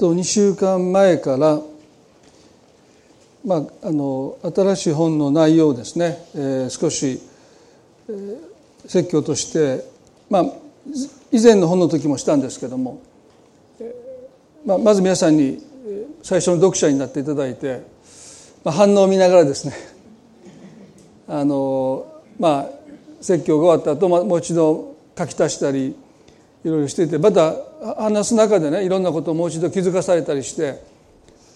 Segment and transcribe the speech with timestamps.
[0.00, 1.60] と2週間前から、
[3.44, 7.20] まあ、あの新しい本の内容をですね、えー、少し、
[8.08, 8.38] えー、
[8.88, 9.84] 説教として、
[10.30, 10.44] まあ、
[11.30, 13.02] 以前の本の時もしたんですけども、
[14.64, 15.62] まあ、まず皆さんに
[16.22, 17.82] 最初の読者になっていただいて、
[18.64, 19.74] まあ、反応を見ながらですね
[21.28, 22.66] あのまあ
[23.20, 25.94] 説教が終わった後もう一度書き足したり
[26.68, 27.54] ろいろしていてまた
[27.96, 30.82] 話す中でねいろんなことをもう一度気づかされたりして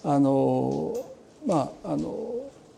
[0.03, 0.95] あの
[1.45, 2.35] まああの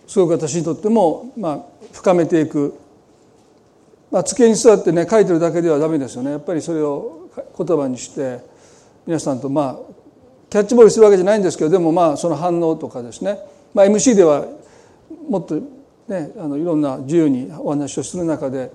[0.08, 2.74] すごく私にとっても、まあ、深めていく、
[4.10, 6.32] まあ、机に座ってね書いてるだけではダメですよね。
[6.32, 8.40] やっぱりそれを言葉にして
[9.06, 9.94] 皆さんとまあ
[10.50, 13.38] キャッチボールするわけじゃないんですけどでもまあその反応とかですね、
[13.74, 14.46] まあ、MC では
[15.30, 15.56] もっと
[16.08, 18.72] ねあのいろんな自由にお話をする中で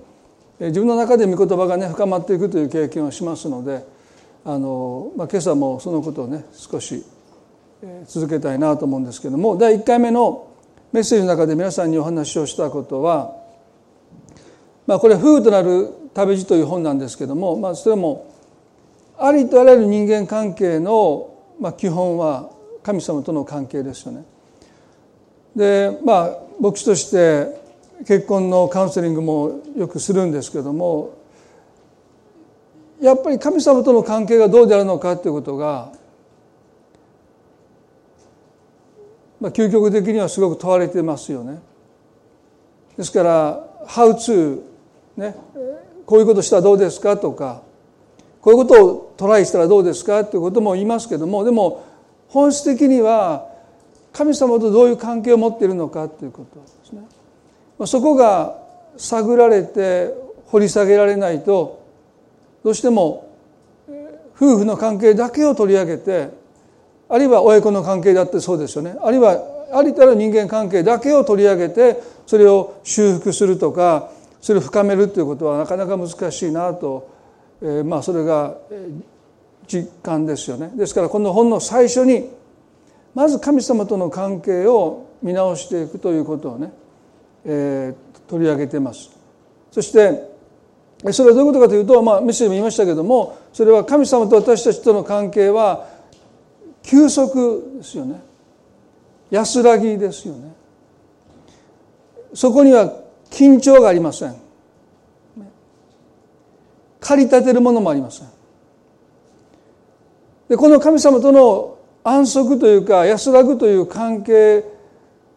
[0.59, 3.83] 自分の中で御言葉がね深まっていくという経験をしますので
[4.45, 7.03] あの、まあ、今朝もそのことをね少し
[8.07, 10.47] 続けたいなと思うんですけども第1回目の
[10.91, 13.35] メッセージの中で皆さんにお話をしたことは、
[14.85, 18.27] まあ、これ「夫婦となる旅路」という本なんですけども、まあ、それも
[19.17, 22.49] ありとあらゆる人間関係の、まあ、基本は
[22.83, 24.25] 神様との関係ですよね。
[25.55, 27.62] でまあ牧師として
[27.99, 31.17] 結婚のカウンセリングもよくするんですけども
[33.01, 35.91] やっぱり神様との関係がどうであるのかということが、
[39.39, 41.61] まあ、究極的にはすごく問われてますよね。
[42.97, 44.61] ですから「How to」
[45.17, 45.35] ね
[46.05, 47.61] こういうことしたらどうですかとか
[48.41, 51.83] こういうことをトライしたらどうですかということも言いますけどもでも
[52.27, 53.47] 本質的には
[54.11, 56.82] 神様とどういう関係を持っているのかということ。
[57.85, 58.57] そこが
[58.97, 60.13] 探られて
[60.47, 61.83] 掘り下げられないと
[62.63, 63.29] どうしても
[64.35, 66.29] 夫婦の関係だけを取り上げて
[67.09, 68.95] あるいは親子の関係だってそうですよね。
[69.01, 69.37] あるいは
[69.73, 74.09] ありとある人間関係だけを取り上げてそれを修復するとか
[74.41, 77.09] それを深めるということはなかなか難しいなと、
[77.61, 78.55] えー、まあそれが
[79.67, 80.71] 実感ですよね。
[80.75, 82.29] ですからこの本の最初に
[83.13, 86.71] まず神様との関係を見直していくということをね
[87.45, 89.11] えー、取り上げてます。
[89.71, 90.33] そして
[91.11, 95.89] それはどういうことかというと、まあ、メッセージも言いましたけどもそれは神様と私たちとの関係は
[96.83, 98.21] 休息ですよね。
[99.29, 100.53] 安らぎですよね。
[102.33, 102.93] そこには
[103.29, 104.35] 緊張がありません。
[106.99, 108.27] 駆り立てるものもありません。
[110.49, 114.63] でこの神様との安息というか安らぐという関係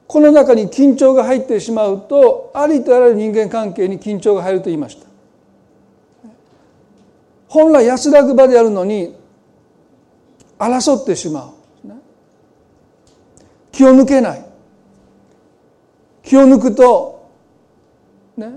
[0.06, 5.06] この中に緊張が入ってしまうとありとあらゆる人間関係に緊張が入ると言いました。
[7.48, 9.16] 本来安らぐ場であるのに
[10.58, 11.52] 争ってしまう。
[13.72, 14.44] 気を抜けない。
[16.22, 17.30] 気を抜くと
[18.36, 18.52] ね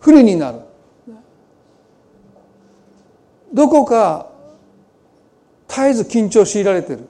[0.00, 0.60] 不利になる。
[3.52, 4.28] どこか
[5.66, 7.08] 絶えず緊張を強いられてる。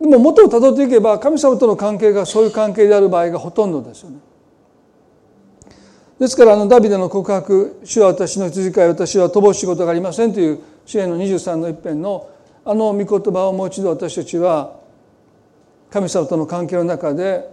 [0.00, 4.18] でも元をたどっていけば神様との関係がそういう関係である場合がほとんどですよね。
[6.18, 12.28] ですからあのダビデの告白「主は私の羊飼い私は乏しいことがありません」という支援の23の一編の
[12.64, 14.76] あの御言葉をもう一度私たちは
[15.90, 17.50] 神様との関係の中で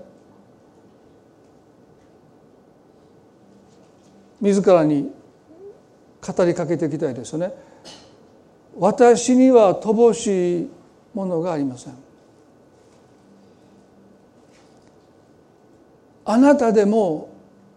[4.40, 5.12] 自らに
[6.22, 7.54] 語りかけていきたいですよね。
[8.80, 10.70] 私には乏しい
[11.14, 12.07] ものがありません。
[16.30, 17.30] あなたでも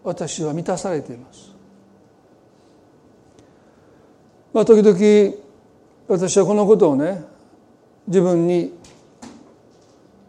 [0.03, 1.51] 私は満たされています。
[4.53, 5.35] まあ、時々
[6.09, 7.23] 私はこのことをね
[8.07, 8.73] 自分に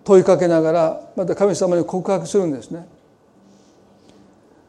[0.04, 2.86] 問いかけながらまた神様に告白するんですね。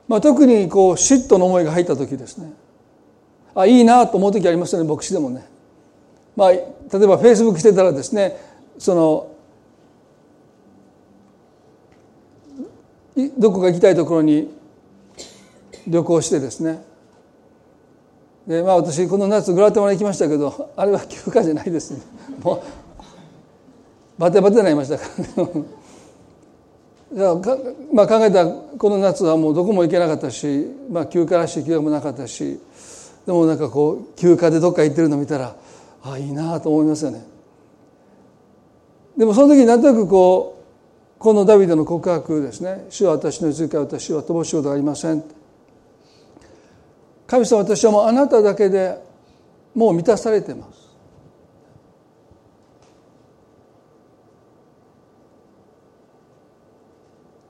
[0.08, 2.52] まあ、特にこう嫉妬の思いが入った時ですね
[3.56, 5.46] あいいなと思う時ありますよね牧師でもね。
[6.36, 6.68] まあ、例え
[7.08, 8.36] ばフェイスブックしてたらですね
[8.80, 9.33] その
[13.38, 14.50] どこか行きたいところに
[15.88, 16.84] 旅行してですね。
[18.48, 22.02] でまあ私この夏グラテマラ行きましたけどあれは休暇じゃないですね。
[22.44, 22.62] もう
[24.18, 25.06] バテバテになりましたか
[25.38, 25.46] ら。
[27.14, 27.22] ね
[27.94, 32.60] まあ、考えたこの夏はもうどこも行けなかったし、まあ、休暇らしい記憶もなかったし
[33.28, 35.56] でもなんかこう休暇でどっか行ってるの見たら
[36.02, 37.24] ああいいなと思いますよね。
[39.16, 40.53] でもその時になんとなくこう
[41.24, 45.24] このダビデの告白ですね「主は私のいか私は乏しいことがありません」
[47.26, 49.02] 神様私はもうあなただけで
[49.74, 50.84] もう満たされています。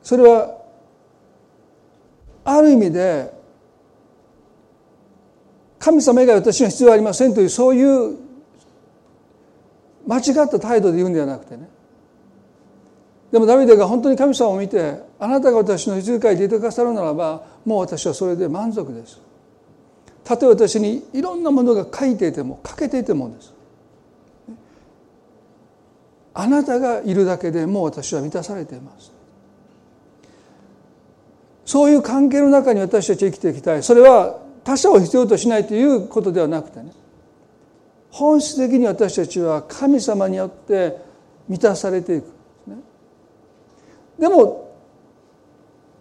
[0.03, 0.55] それは
[2.45, 3.33] ある意味で
[5.79, 8.17] 神様以外私には必要ありませんというそういう
[10.05, 11.67] 間違った態度で言うんではなくてね。
[13.33, 19.19] でもダビデが本当に神様を見てあなたが私の羊飼いでいてくださるならばもう私はそれで満足です。
[20.23, 23.51] たとえ私にいろんなものが書いていても欠けていてもです。
[26.35, 29.11] あなたがいるだけでもう私は満たされています。
[31.65, 33.81] そういう関係の中に私たちは生きていきたい。
[33.81, 36.91] それは他者を必要としないということではなくてね。
[38.11, 40.97] 本質的に私たちは神様によって
[41.49, 42.32] 満たされていく、
[44.19, 44.71] でも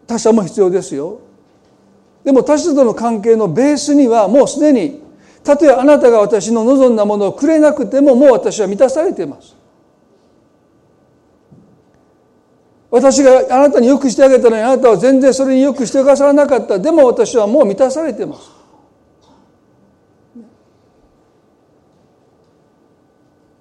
[0.06, 1.20] 他者も必要ですよ。
[2.24, 5.02] でも他者との関係のベースにはもうすでに
[5.42, 9.56] たとえあなたが私の望んだものをくれなくてももう私は満たされています。
[12.90, 16.78] 私があなたによくしてあげたのにあなたは全然それによくしてくださらなかった。
[16.78, 18.50] でも私はもう満たされています。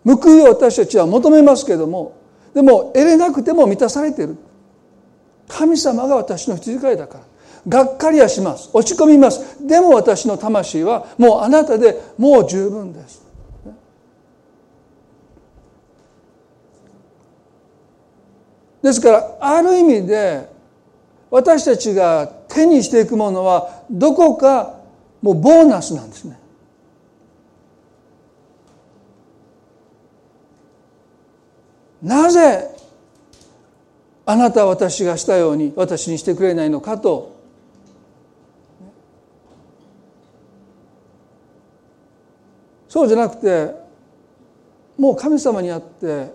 [0.04, 2.21] 報いを私たちは求めますけれども
[2.54, 4.38] でも得れなくても満たされている。
[5.48, 7.24] 神様が私の羊飼いだから。
[7.68, 8.70] がっかりはします。
[8.74, 9.66] 落ち込みます。
[9.66, 13.22] でも私の魂はもうあなたでもう十分です。
[18.82, 20.50] ですからある意味で
[21.30, 24.80] 私たちが手にしていくものはどこか
[25.22, 26.41] もうボーナスなんですね。
[32.02, 32.70] なぜ
[34.26, 37.40] あなたは私がしたように私にしてくれないのかと。
[42.88, 43.74] そうじゃなくて
[44.98, 46.34] もう神様にあって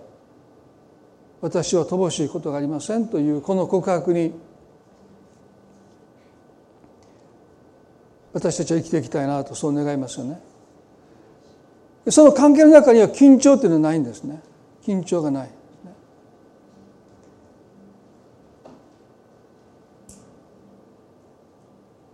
[1.39, 4.33] 私は乏しいことがありませんというこの告白に
[8.33, 10.39] 私たちは生きていきたいなとそう願いますよね。
[12.09, 14.41] その関係の中には緊張っていうのはないんですね。
[14.83, 15.56] 緊張がない。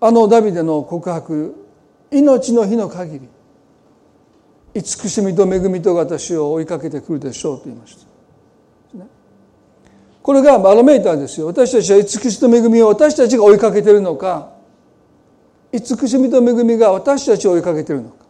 [0.06, 1.56] あのダビデの告白
[2.12, 3.30] 命の日の限り
[4.74, 9.06] 慈しみと恵みと私を追いかけてくるでしょうと言いました。
[10.22, 11.48] これがバロメーターですよ。
[11.48, 14.52] 私たちは慈しみと恵みを私たちが追いかけているのか
[15.72, 18.26] 慈しみと恵みが私たちを追いかけているのか。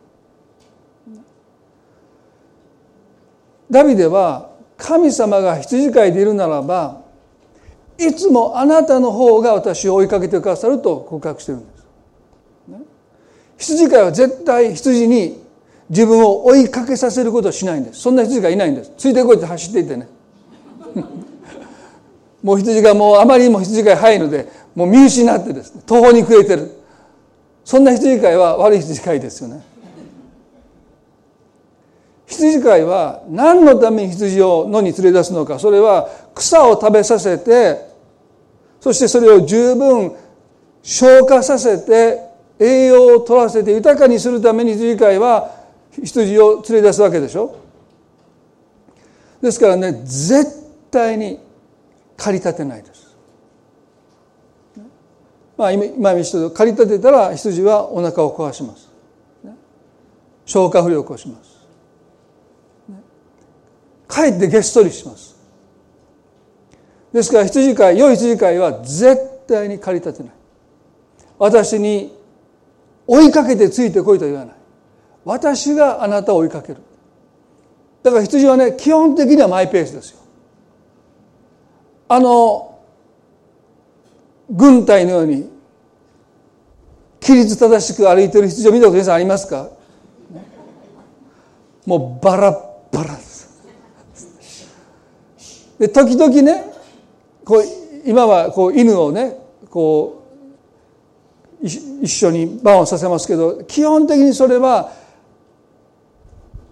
[3.72, 7.03] ダビデは神様が羊飼いでいるならば
[7.98, 11.84] いつもあなたの方が私を追いかけてくださると告白してるんです。
[13.58, 15.42] 羊飼いは絶対羊に
[15.90, 18.02] 自分を追いかけさせることをしないんです。
[18.02, 18.92] そんな羊がいないんです。
[18.98, 20.08] ついてこいって走っていってね。
[22.44, 26.72] もう羊がもうあまりにも羊飼い早いのでもう見失ってですね途方に暮れてる
[27.64, 29.64] そんな羊飼いは悪い羊飼いですよね
[32.28, 37.94] 羊飼いは何のために羊を野に連れ出すのかそれは草を食べさせて
[38.80, 40.14] そしてそれを十分
[40.82, 42.20] 消化させて
[42.60, 45.52] 栄養を取らせて豊かにするために羊飼いは
[46.02, 47.56] 羊を連れ出すわけでしょ
[49.42, 50.46] ですからね絶
[50.90, 51.40] 対に
[52.18, 53.18] 駆り立てないです。
[55.58, 58.90] まあ、今見した駆り立てたら羊はお腹を壊します。
[60.46, 61.53] 消化不良を起こします。
[64.14, 65.36] かえってげっそりします。
[67.12, 69.18] ですから羊飼い良い羊飼いは絶
[69.48, 70.34] 対に駆り立てない。
[71.40, 72.16] 私に
[73.08, 74.56] 追いかけてついてこいと言わない。
[75.26, 76.78] 私があなたを追いかける。
[78.04, 80.20] だから羊はね基本的にはマイペースですよ。
[82.08, 82.80] あの
[84.50, 85.50] 軍隊のように
[87.22, 89.70] 規律正しく歩いてる羊を見たこと皆さんありますか？
[91.86, 93.34] もうバラッバラです
[95.84, 96.64] で時々ね
[97.44, 97.64] こう
[98.06, 99.38] 今はこう犬をね
[99.70, 100.24] こ
[101.62, 104.94] う一緒に番をさせますけど基本的にそれは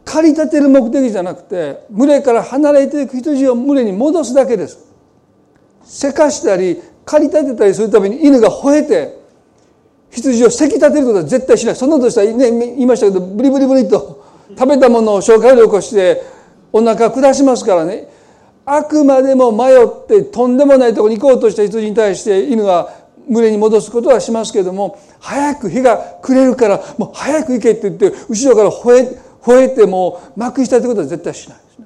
[0.06, 4.80] 駆り立てる目的じゃなくて群れから離れていく羊を群れに戻すだけです。
[5.84, 9.20] せかしたり駆り立てたりするために犬が吠えて
[10.10, 11.76] 羊をせき立てることは絶対しない。
[11.76, 14.26] そんなことしたら、ね、言いましたけどブリブリブリと
[14.58, 16.24] 食べたものを消化量を起こして
[16.72, 18.21] お腹下しますからね。
[18.66, 22.94] あくまでも迷ってとんでもないところに行こうとした羊に対して犬は
[23.30, 31.86] 群れに戻すことはしますけれども早く日が暮れるからもう早く行けって言って後ろから吠え吠えても幕下ということは絶対しないですね。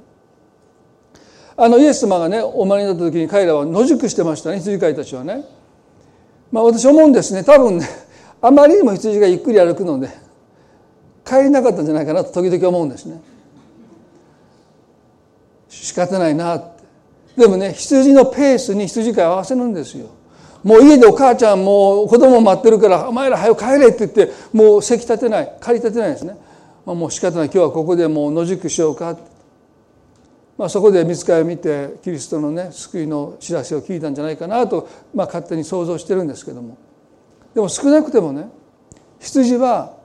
[1.57, 5.45] あのイエス様がねお生まれになった時に彼らは野宿してましたね羊飼いたちはね。
[6.51, 7.87] まあ私思うんですね多分ね
[8.41, 10.09] あまりにも羊がゆっくり歩くので
[11.25, 13.21] 帰りなかったんじゃないかなと時々思うんですね。
[15.83, 16.83] 仕方ないなって。
[17.37, 20.07] でもね羊のペースに羊飼い合わせるんですよ。
[20.63, 25.57] もう家でお母ちゃんもう子供待ってるからお前ら早く帰れって言ってもう席立てない。
[25.59, 26.37] 借り立てないですね。
[26.85, 27.45] まあ、もう仕方ない。
[27.45, 29.17] 今日はここでもう野宿しようか
[30.57, 36.77] まあ、そこで見つかりを見てキリストのね救いの知らせを聞いたんじゃないかなと、まあ、勝手に想像してるんですけども。
[37.53, 38.49] でも少なくてもね
[39.19, 39.97] 羊は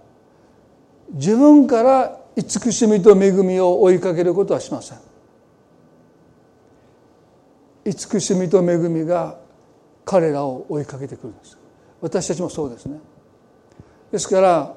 [1.13, 4.99] 自分から慈しみと恵みを追いかけることはしません。
[7.91, 9.37] 慈しみと恵みが
[10.05, 11.59] 彼らを追いかけてくるんです。
[12.01, 13.01] 私たちもそうですね。
[14.13, 14.75] ですから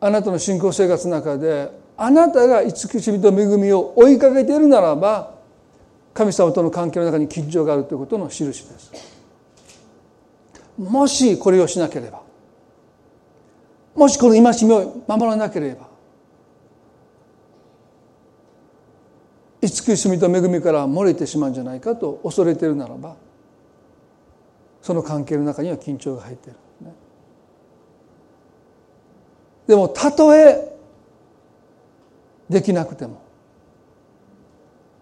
[0.00, 5.34] あなたの信仰生活の中であなたが慈しみと恵みを追いかけているならば
[6.12, 8.92] 神様との関係の中に緊張があるということの印です。
[10.78, 12.20] もしこれをしなければ
[13.94, 15.88] もしこの戒めを守らなければ
[19.60, 23.16] 慈しみと恵みから漏れてしまうんじゃないかと恐れているならば
[24.82, 26.58] その関係の中には緊張が入っている、
[29.66, 30.76] でもたとえ
[32.48, 33.20] できなくても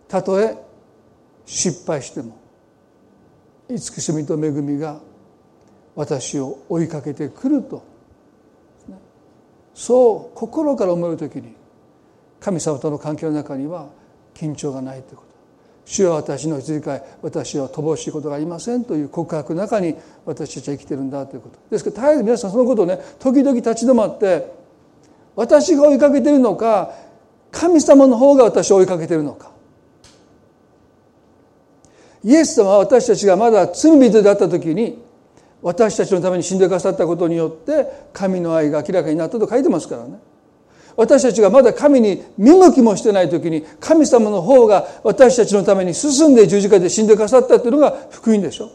[0.08, 0.56] たとえ
[1.44, 2.38] 失敗しても
[3.68, 5.00] 慈しみと恵みが
[5.94, 7.94] 私を追いかけてくると。
[9.74, 11.56] そう心から思う時に
[12.40, 13.88] 神様との関係の中には
[14.34, 15.34] 緊張がないということ。
[15.86, 21.58] 主は私の羊飼い私は乏しいことがありませんという告白の中に私たちは生きてるんだということ。
[21.70, 24.50] ですから絶えず皆さんそのことをね時々立ち止まって
[25.36, 26.92] 私が追いかけてるのか
[27.50, 29.52] 神様の方が私を追いかけてるのか。
[32.24, 35.04] イエス様は私たちがまだ罪人であった時に
[35.60, 40.18] 私たちのために死んでくださったことによって神の愛が明らかになったと書いてますからね。
[40.96, 48.70] 私たちがまだ神に見向きもしてない時に神様の方が私たちのために進んで十字架で死んでくださったというのが福音でしょ。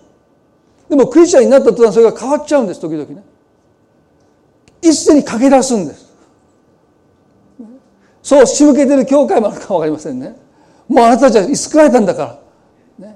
[0.90, 3.24] でもクリスチャンになった途端それが変わっちゃうんです時々ね。
[4.82, 6.10] 一斉に駆け出すんです。
[8.22, 10.36] そう仕向けてる教会もあるかも分かりませんね。
[10.88, 12.40] もうあなたたちは救われたんだか
[13.00, 13.16] ら、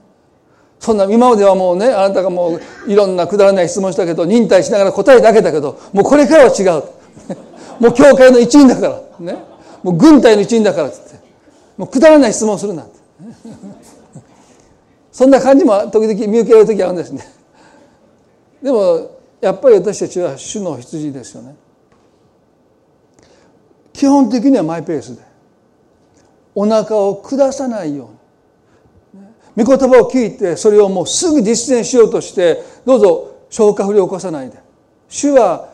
[0.80, 6.84] そんな今まではもうねあなたがもういろんなくだらない質問したけど忍耐しながら答えてあげたけどもうこれからは違う。
[7.84, 9.34] もう教会の一員だから。
[9.34, 9.44] ね。
[9.84, 11.20] もう軍隊の一員だからっつって。
[11.76, 12.94] もうくだらない質問するなんて。
[15.12, 17.30] そんな感じも時々見受けられる時あるんですね。
[18.62, 19.10] でも
[19.42, 21.58] やっぱり私たちは主の羊ですよね。
[23.92, 25.22] 基本的にはマイペースで。
[26.56, 28.12] お腹を下さないよ
[29.14, 29.18] う
[29.60, 29.66] に。
[29.66, 34.58] 御言葉を聞いてそれをもうすぐ実践しようとしてどうぞ消化不良を起こさないで。
[35.10, 35.73] 主は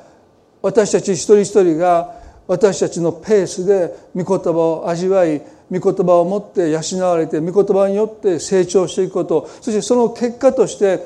[0.61, 2.15] 私たち一人一人が
[2.47, 11.05] 私たちのペースで御言葉を味わい御言葉を持って養われて御言葉によって成長していくことそしてその結果として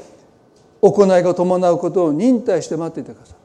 [0.82, 3.36] 行いが伴うことを忍耐して待っていてくださ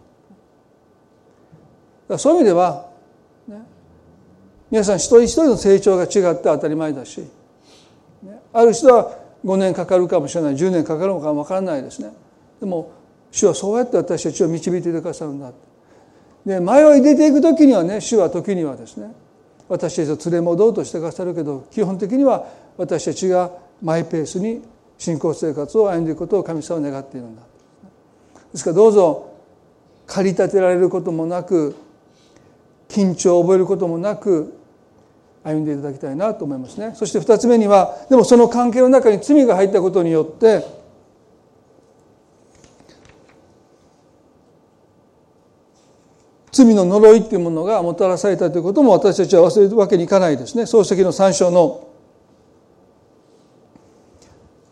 [2.15, 2.89] いそういう意味では
[3.49, 3.59] ね
[4.71, 7.23] 皆さん一人一人の成長が違って当たり前だし
[8.53, 12.13] ある人は5年かかるかもしれない10年かかるのかもわからないですね。
[12.61, 12.91] でも
[13.31, 15.53] 主はそうやって私たちを導いていてくださるんだ
[16.49, 19.13] で迷い出ていく時にはね主は時にはですね
[19.69, 22.47] 私たちを連れ戻ろうとしてくださるけど基本的には
[22.79, 23.51] 私たちが
[23.83, 24.63] マイペースに
[24.97, 27.43] 信仰生活を歩んでいくことを神様は願っているんだ。
[28.51, 29.35] ですからどうぞ
[30.07, 31.77] 駆り立てられることもなく
[32.89, 34.55] 緊張を覚えることもなく
[35.45, 36.95] 歩んでいただきたいなと思いますね。
[36.95, 40.65] そして2つ目にはでもその関係の中に罪が入ったことによって
[46.65, 50.65] 罪の呪いっていうものがもたらされたということも私たちは忘れるわけにいかないですね。
[50.65, 51.89] 漱石の3章の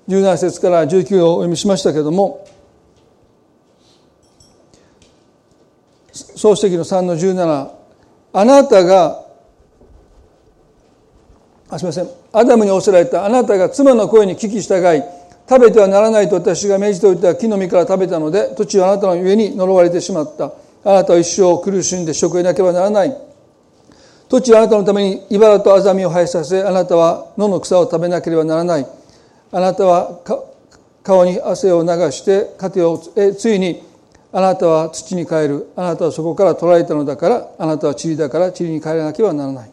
[0.09, 2.47] 17節から19をお読みしましたけれども
[6.12, 7.71] 漱石の3の17
[8.33, 9.25] あなたが
[11.69, 12.09] あすみません。
[12.33, 15.02] アダムに仰せられたあなたが妻の声に聞き従い
[15.49, 20.65] 食べてはならないと私が命じておいた木の実から食べたので土地はあなたの上に呪われてしまった。
[20.88, 23.16] あなたは一生苦しんで食を得なければならない。
[24.28, 28.87] 土地はあなたのために茨とアザミを生えさせあなたは野の草を食べなければならない。
[29.50, 30.21] あなたは
[31.02, 33.83] 顔に汗を流して糧をえついに
[34.33, 35.73] あなたは土に帰る。
[35.75, 39.71] あなたはそこから取られたのだからあなたは塵だから塵に帰らなければならない。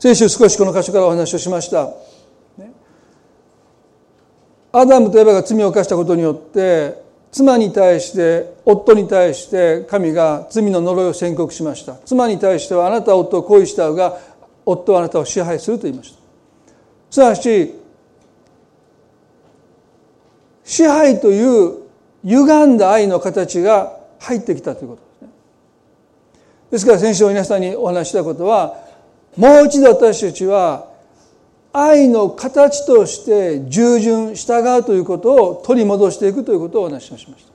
[0.00, 1.90] 先週少しこの箇所からお話をしました、
[4.72, 7.01] アダムとエバが罪を犯したことによって
[7.32, 11.94] 妻に対して夫に対して神が罪の呪いを宣告しました。
[12.04, 14.18] 妻に対してはあなたは夫を恋したが
[14.66, 16.18] 夫はあなたを支配すると言いました。
[17.10, 17.74] すなわち
[20.62, 21.78] 支配という
[22.22, 25.28] 歪んだ愛の形が入ってきたということですね。
[26.70, 28.76] ですから先週皆さんにお話したことは
[29.38, 30.91] もう一度私たちは
[31.72, 37.52] 愛の形として従順従うということを取り戻していくということをお話ししました。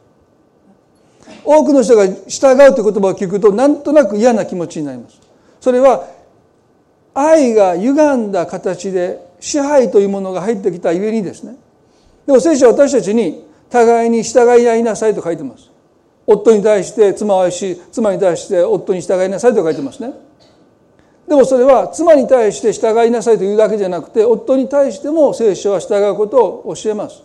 [1.44, 5.20] 多くの人が従うという言葉を聞くとなんとなく嫌な気持ちになります。
[5.62, 6.08] それは
[7.14, 11.56] 愛が歪んだ形で支配というものが入ってきたゆえにですね。
[12.26, 15.70] でも聖書は私たちに互いに従い合いなさいと書いてます。
[16.26, 20.14] 夫に対して妻を愛し妻に対して夫に従いなさいと書いてますね。
[21.28, 27.22] でもそれは妻に対して従いなさいというだけじゃなくて夫に対しても聖書は従うことを教えます。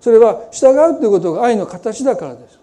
[0.00, 2.58] それは従うということが愛の形だからです。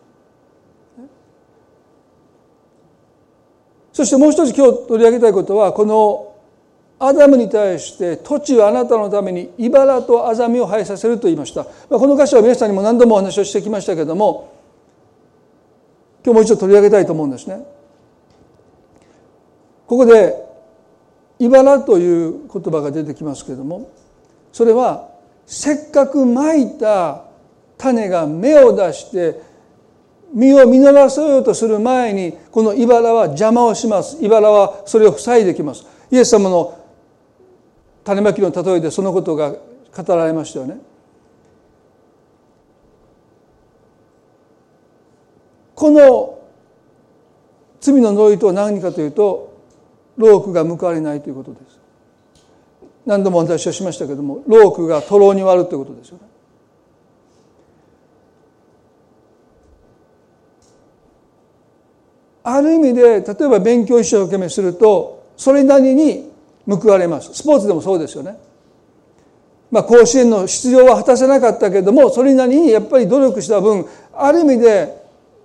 [3.91, 6.33] そしてもう一つ今日取り上げたいことはこの
[6.97, 11.65] アダムに対して土地はあなたのために茨とアザミを生えさせると言いました。
[11.65, 14.53] この箇所は皆さんにも何度もお話をしてきましたけれども
[16.23, 17.65] 今日もう一度取り上げたいと思うんですね。
[19.87, 20.43] ここで
[21.39, 23.89] 「茨」という言葉が出てきますけれども
[24.51, 25.09] それは
[25.45, 27.23] せっかくまいた
[27.77, 29.41] 種が芽を出して
[30.33, 34.17] 実を実らせようとする前にこの茨は邪魔をします。
[34.21, 35.85] 茨はそれを塞いできます。
[36.11, 36.77] イエス様の
[38.03, 40.79] 種まきの例えでそのことが語られましたよね。
[45.73, 46.39] この
[47.79, 49.54] 罪の呪いとは何かというと
[50.17, 51.79] ロークが報われないということです。
[53.05, 56.23] 何度も私はしましたけれどもロークが徒労に割るということですよね。
[62.43, 66.31] ある意味で例えば勉強一生懸命するとそれなりに
[66.67, 67.33] 報われます。
[67.33, 68.37] スポーツでもそうですよね。
[69.71, 74.95] まあ甲子園の出場は果たせなかったけれどもそれなりにやっぱり努力した分ある意味で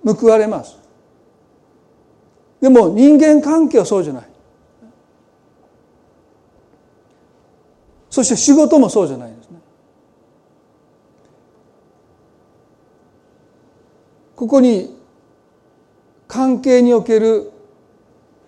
[0.04, 0.78] 報われます。
[2.60, 4.29] でも人間関係はそうじゃない。
[8.10, 9.60] そして仕事もそうじゃないですね。
[14.34, 14.96] ここに
[16.26, 17.52] 関係における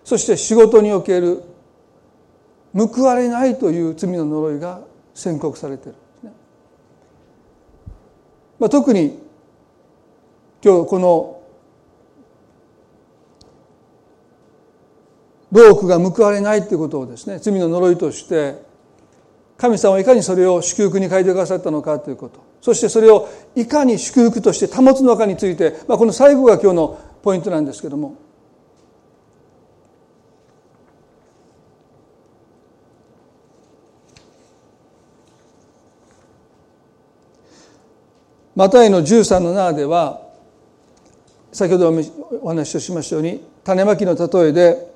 [0.03, 1.43] そして仕事における
[2.73, 4.81] 報われないという罪の呪いが
[5.13, 5.97] 宣告されている。
[8.59, 9.19] まあ、特に
[10.63, 11.41] 今日この
[15.51, 18.72] 労苦が報われないということをですね罪の呪いとして
[19.63, 22.43] 神様はいかにそれを祝福に変えてくださったのかということ。
[22.59, 28.17] そしてそれをいかに祝福として保つのかについて、まあ、この最後が今日のポイントなんですけども。
[38.53, 40.23] マタイの13の7では
[41.53, 41.93] 先ほど
[42.41, 44.92] お話をしましたように種まきの例えで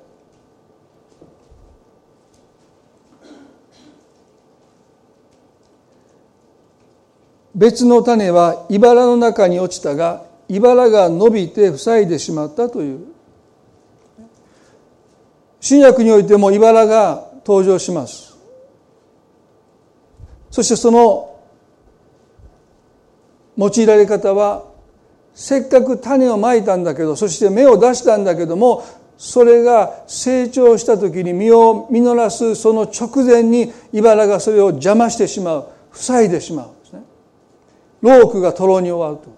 [7.57, 12.99] 別の種は茨の中に落ちたが茨が伸びて塞いでしまったという。
[15.59, 18.37] 新約においても茨が登場します。
[20.51, 21.39] そしてその
[23.57, 24.65] 用いられ方は
[25.33, 28.83] せっかく種をまいたんだけどそして芽を出したんだけども
[29.17, 36.76] それが成長した時に実を実らすその直前に茨がそれを邪魔してしまう塞いでしまう。
[38.01, 39.35] ロークがとろに終わると。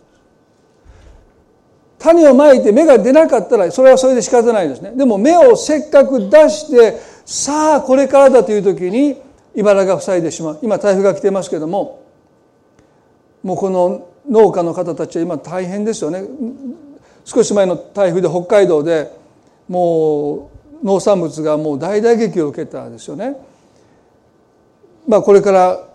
[1.99, 4.93] 種をまいて芽が出なかったらそれはそれで仕方ないですね。
[4.95, 9.21] でも芽をせっかく出してさあこれからだという時に
[9.53, 10.59] 茨が塞いでしまう。
[10.61, 12.03] 今台風が来てますけども
[13.43, 16.23] もうこの農家の方たちは今大変ですよね。
[17.25, 19.11] 少し前の台風で北海道で
[19.67, 20.49] も
[20.81, 23.35] う農産物がもう大打撃を受けたんですよね。
[25.05, 25.88] まあこれから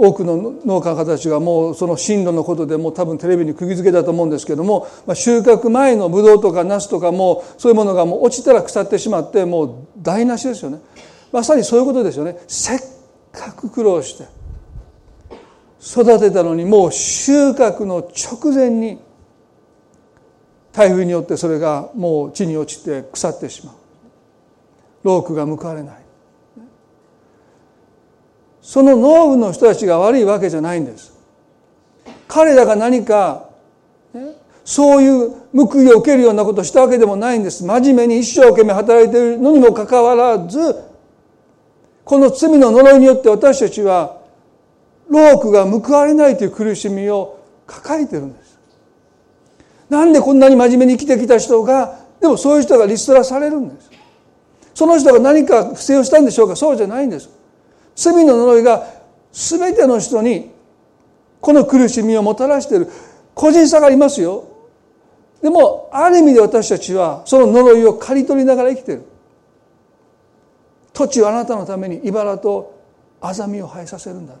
[0.00, 10.78] 多くの農家の方たちがもうその進路のことでもう多分テレビに釘付けだと思うんですけども、まあ、収穫前のブドウとかナスとかもそういうものがもう落ちたら腐ってしまってもう台無しですよね。
[11.32, 12.38] まさにそういうことですよね。
[12.46, 12.78] せっ
[13.32, 14.28] かく苦労して
[15.82, 19.00] 育てたのにもう収穫の直前に
[20.72, 23.74] 台風によってそれがもう地に落ちて腐ってしまう。
[25.02, 25.97] ロークが報われない。
[28.68, 31.14] その農具の人たちが悪いわけじゃないんです。
[32.28, 33.48] 彼らが何か
[34.62, 37.64] そういう報いを受けるようなことをしたわけでもないんです。
[37.64, 40.84] 真面目に一生懸命働いているのにもかかわらず
[42.04, 44.18] この罪の呪いによって私たちは
[45.08, 48.58] ロークが報われないという苦しみを抱えてるんです。
[49.88, 53.90] なんでこんなに真面目に生きてきた人がでもそういう人がリストラされるんです。
[54.74, 56.54] その人が何か不正をしたんでしょうか？
[56.54, 57.30] そうじゃないんです。
[57.98, 58.86] 罪の呪いが
[59.32, 60.52] 全ての人に
[61.40, 62.88] この苦しみをもたらしている。
[63.34, 64.44] 個人差がありますよ。
[65.42, 69.02] でもある意味で私たちはその呪いを刈り取りながら生きている。
[70.92, 72.78] 土地をあなたのために茨と
[73.20, 74.34] アザミを生えさせるんだ。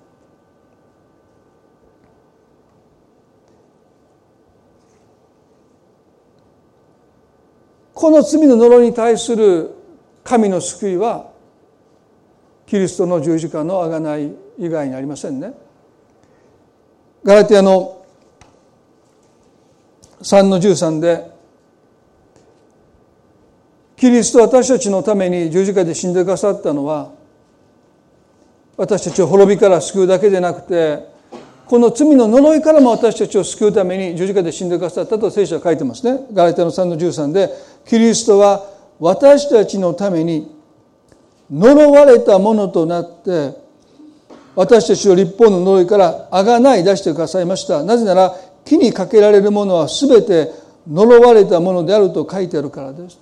[7.92, 9.74] この罪の呪いに対する
[10.22, 11.32] 神の救いは
[12.68, 15.54] キリストの十字架の贖い以外にありませんね。
[17.24, 18.04] ガラティアの
[20.20, 21.30] 3の13で
[23.96, 27.12] キリスト私たちのために十字架で死んでくださったのは
[28.76, 31.08] 私たちを滅びから救うだけでなくて
[31.66, 36.26] この罪の呪いからも私たちを救うために十字架で死んでくださったと聖書は書いてますね。
[36.34, 37.50] ガラティアの3の13で
[37.86, 38.62] キリストは
[39.00, 40.57] 私たちのために
[41.50, 43.54] 呪われたものとなって
[44.54, 47.84] 私たちを立法の呪いからあがない出してくださいました。
[47.84, 48.34] なぜなら
[48.64, 50.52] 木にかけられるものは全て
[50.86, 53.18] 呪われたものであると書いてあるからです。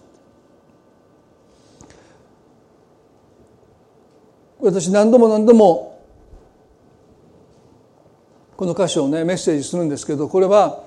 [4.60, 6.00] 私何度も何度も
[8.56, 10.82] この箇所をねメッセージするんですけどこれは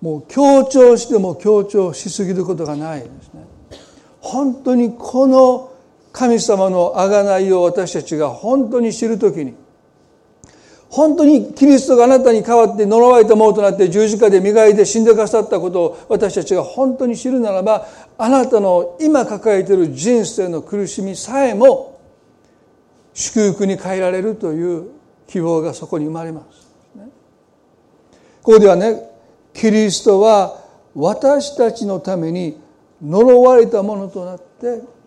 [0.00, 3.44] もう強調しても強調しすぎることがないですね。
[4.20, 5.72] 本当にこの
[6.18, 9.54] 神様の贖いを私たちが本当に知るときに
[10.90, 17.86] 本当にキリストがあなたに代わって呪われたものとなって十字架で磨いて死んでくださったことを私たちが本当に知るならば
[18.18, 22.00] あなたの今抱えている人生の苦しみさえも
[23.14, 24.88] 祝福に変えられるという
[25.28, 26.68] 希望がそこに生まれます。
[28.42, 29.08] ここではね
[29.54, 30.64] キリストは
[30.96, 32.58] 私たちのために
[33.00, 34.97] 呪われたものとなって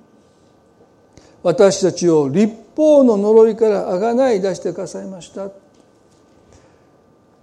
[1.44, 5.50] 私たちを立法の呪いからあがない出してくださいました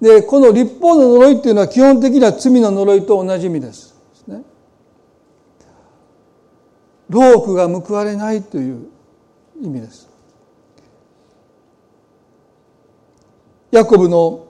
[0.01, 3.97] でこの立法の呪いっていうのは基本的な罪の呪いと同じ意味です。
[4.29, 4.43] ね、
[7.09, 8.87] 労苦が報われないという
[9.61, 10.09] 意味です。
[13.73, 14.47] ヤコブの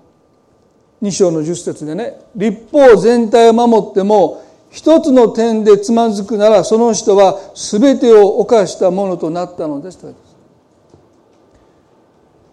[1.03, 4.45] 2章の10節でね立法全体を守っても
[4.79, 10.15] 一つの点でつまずくならその人は全てを犯したものとなったのですと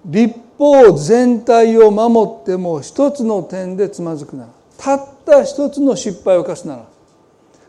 [0.06, 6.86] 立法全体を守っても一つの点でつまずくならたった一つの失敗を犯すなら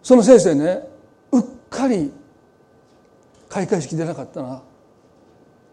[0.00, 0.88] その先生ね
[1.32, 2.12] うっかり
[3.48, 4.62] 開会式出なかったな。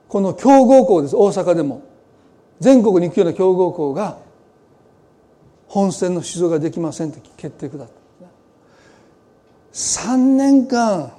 [0.08, 1.16] この強豪校です。
[1.16, 1.82] 大阪でも。
[2.60, 4.20] 全国に行くような強豪校が
[5.68, 7.94] 本選の出場ができませんと決定下った。
[9.74, 11.14] 3年間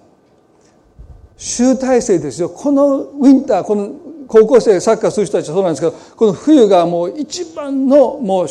[1.36, 2.48] 集大成ですよ。
[2.48, 8.46] このウィンターこの高校生サッカーする人たちはそうなんですけどこの冬がもう一番のもう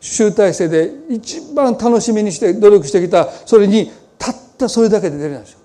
[0.00, 5.58] 集大成で一番楽しみにして努力してきたそれにたったそれだけで出るんですよ。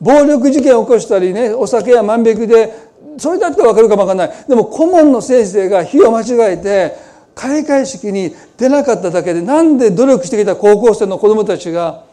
[0.00, 2.72] 暴力事件を起こしたりねお酒や万引きで
[3.16, 6.96] それだったら分かるかも分かんないでも顧問の先生が日を間違えて
[7.34, 12.04] 開会式に出なかっただけでなんで努力してきた高校生の子どもたちが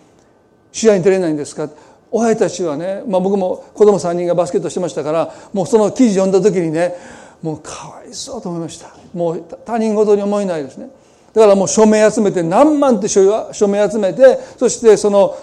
[0.72, 1.70] 試合に出れないんですか？
[2.12, 6.96] 親たちはね、まあ、僕も子供3人がバスケットしてましたからもうその記事読んだ時にね
[7.42, 8.92] もうかわいそうと思いました。
[9.14, 10.90] もう他人事に思えないですね。
[11.34, 15.36] だからもう署名集めて何万って署名集めてそしてその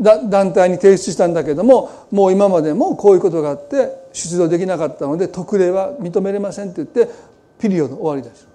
[0.00, 7.12] 団体に提出したんだけどももう今までもこういうことがあって出場できなかったので特例は認めれませんって言って
[7.58, 8.48] ピリオド終わりです。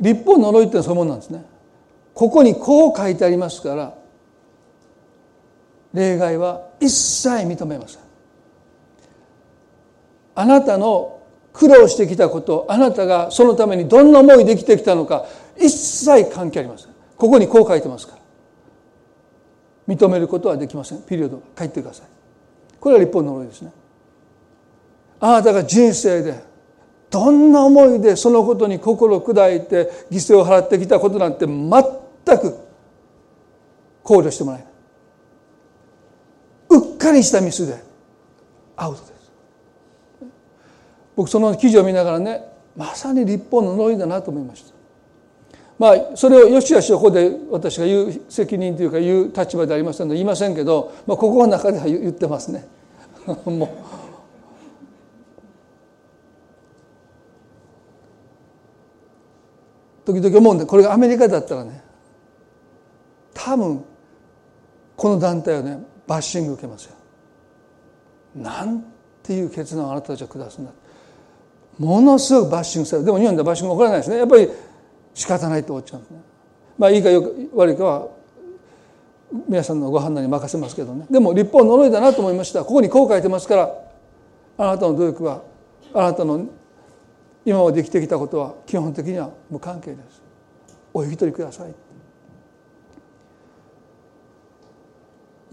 [0.00, 1.44] 立法呪いってそういうもんなんですね。
[2.14, 3.94] ここにこう書いてありますから
[5.94, 8.00] 例外は一切認めません。
[10.34, 15.24] あなたの苦労してきたことあなたがそのためにどんな思いできてきたのか
[15.56, 16.90] 一切関係ありません。
[17.16, 19.94] ここにこう書いてますから。
[19.94, 21.02] 認めることはできません。
[21.04, 22.06] ピリオド書いてください。
[22.80, 23.72] これは立法の呪いですね。
[25.20, 26.42] あなたが人生で
[27.08, 31.72] どんな思いでそのことに心砕いて犠牲を払ってきたことなんて全
[32.38, 32.58] く
[34.02, 34.73] 考慮してもらえない。
[36.76, 37.82] うっかりしたミスで
[38.76, 39.12] アウトです。
[41.16, 42.42] 僕その記事を見ながらね
[42.76, 44.74] まさに立法の呪いだなと思いました。
[45.78, 52.66] まあそれをよしよしここで私が言う責任というか言う立場でありませんので言いませんけど、まあ、ここの中では言ってますね。
[53.44, 53.68] もう。
[60.04, 61.82] 時々思うんでこれがアメリカだったらね
[63.32, 63.82] 多分
[64.96, 66.94] この団体はねバッシング受けますよ。
[68.34, 68.84] なん
[69.22, 70.72] ていう決断をあなたたちは下すんだ。
[71.78, 73.06] ものすごくバッシングされる。
[73.06, 74.18] でも日本ではバッシング起こらないですね。
[74.18, 74.48] やっぱり
[75.14, 76.20] 仕方ないと思っちゃうんですね。
[76.78, 78.08] まあいいかよく悪いかは
[79.48, 81.06] 皆さんのご判断に任せますけどね。
[81.10, 82.64] でも立法呪いだなと思いました。
[82.64, 83.74] ここにこう書いてますから
[84.58, 85.42] あなたの努力は
[85.92, 86.46] あなたの
[87.44, 90.22] 今まで生きてきたことは基本的には無関係です。
[90.92, 91.74] お引き取りください。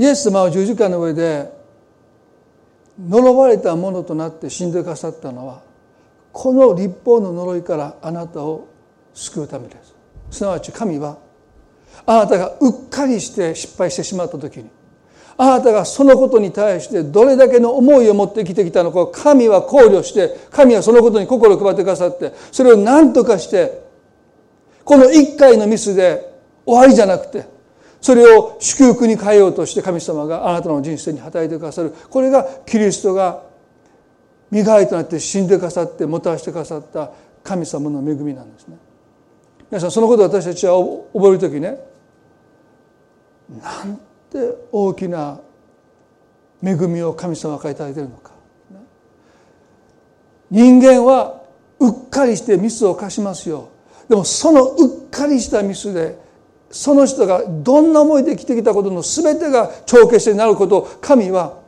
[0.01, 1.47] イエス様は十字架の上で
[2.99, 5.61] 呪われたものとなって死んでくださったのは
[6.31, 8.67] この立法の呪いからあなたを
[9.13, 9.93] 救うためです。
[10.31, 11.19] すなわち神は
[12.07, 14.71] あなたがうっかりして失敗してしまった時に
[15.37, 23.83] あなたがそのことに対してどれだけの思いを持って生きてきたのか神は考慮して神はそのことに心を配ってくださってそれを何とかして
[24.83, 26.33] この一回のミスで
[26.65, 27.60] 終わりじゃなくて
[28.01, 31.93] それを祝福に変えようとして神様があなたの人生に働いてくださる。
[32.09, 33.43] これがキリストが
[34.49, 37.11] 身代わりとなって死んでくださってもたらしてくださった
[37.43, 38.77] 神様の恵みなんですね。
[39.69, 40.73] 皆さんそのことを私たちは
[41.13, 41.79] 覚える時ね
[43.61, 43.95] なん
[44.29, 45.39] て大きな
[46.63, 48.31] 恵みを神様がいただいているのか。
[50.49, 51.43] 人間は
[51.79, 53.69] うっかりしてミスを犯しますよ。
[54.09, 56.17] でもそのうっかりしたミスで
[56.71, 61.59] その人がどんな思いで生きてきたことの全てが帳消しになることを神は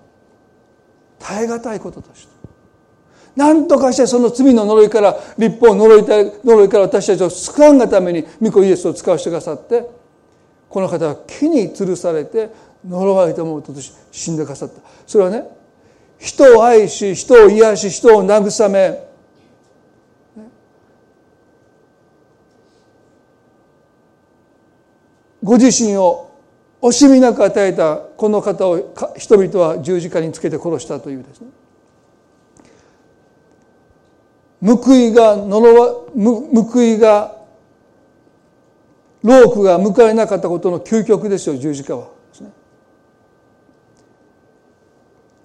[1.20, 2.34] 耐え難いこととして
[3.36, 9.90] 何とかしてその罪の呪いから立法呪いた呪いから私たちを救わんがために御子イエスを使わせてくださって
[10.70, 12.50] この方は木に吊るされて
[12.88, 14.82] 呪われたものとして死んでくださった。
[15.08, 15.46] それはね
[16.20, 19.13] 人を愛し人を癒し人を慰め
[25.44, 26.32] ご自身を
[26.82, 31.48] 惜しみなく与えたこの方を人々は十字架につけて殺したというですね。
[34.62, 37.36] 報いが呪わ報いが
[39.22, 42.08] ロークが迎えなかったことの究極ですよ十字架は。
[42.32, 42.52] ですね。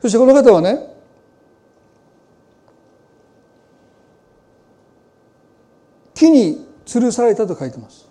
[0.02, 0.78] そしてこの方はね
[6.14, 8.07] 木に吊るされたと書いてます。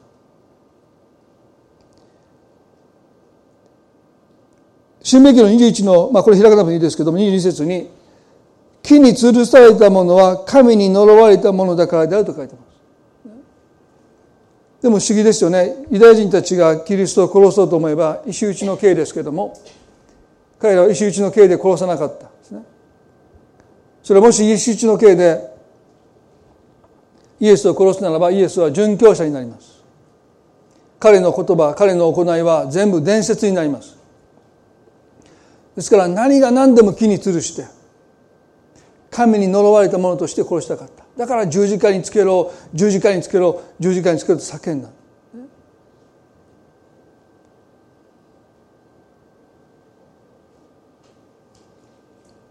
[5.07, 7.89] 新明記の21の、まあこれ開かなくていいですけども、22節に、
[8.83, 12.61] 木に吊るされたものは神に呪われたものだからであると書いてま
[13.23, 13.31] す。
[14.81, 15.77] でも不思議ですよね。
[15.89, 19.57] ユダヤ人たちがキリストを殺そうと思えば、石打ちの刑ですけども、
[20.59, 22.63] 彼らは石打ちの刑で殺さなかったですね。
[24.03, 25.41] それはもし石打ちの刑で
[27.39, 29.85] イエスを殺すならば、イエスは殉教者になります。
[30.99, 33.96] 彼の言葉、彼の行いは全部伝説になります。
[35.77, 37.67] ですから何が何でも木に吊るして
[39.11, 41.05] 神に呪われたものとして殺したかった。
[41.15, 44.89] だから十字架につけろ十字架につけろ十字架につけろと叫んだ。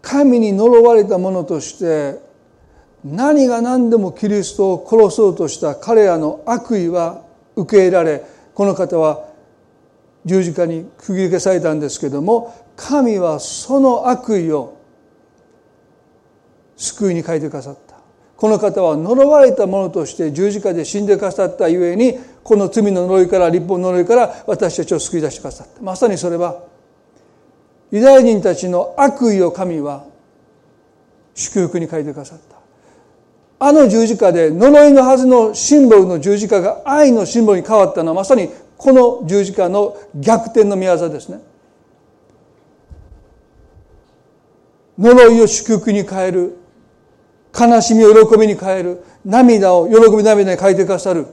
[0.01, 2.19] 神に呪われたものとして
[3.03, 7.23] 何が何でもキリストを殺そうとした彼らの悪意は
[7.57, 9.27] 受け入れられこの方は
[10.23, 14.77] 十字架に釘付けされたんですけども神はその悪意を
[16.77, 17.97] 救いに変えてくださった。
[18.37, 25.81] この方は呪われたものとして十字架で死んでくださったゆえにこの罪の呪いから立法の呪いから私たちを救い出してくださった。
[25.81, 26.63] まさにそれは
[27.89, 30.05] ユダヤ人たちの悪意を神は
[31.33, 32.57] 祝福に変えてくださった。
[33.59, 41.39] あの十字架で呪いのはずのシンボルの十字架が愛のシンボルに変わったのはまさにこの十字架の逆転の御業ですね。
[44.97, 46.57] 呪いを祝福に変える。
[47.57, 49.03] 悲しみを喜びに変える。
[49.25, 51.25] 涙を喜び涙に変えてくださる。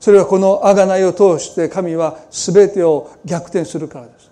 [0.00, 4.30] それはこの贖いを通して神は全てを逆転するからです。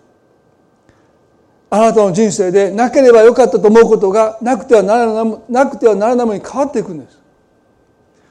[1.70, 7.18] あなたの人生でなければよかったと思うことがなくてはならななくてはならないものに変わっていくんです。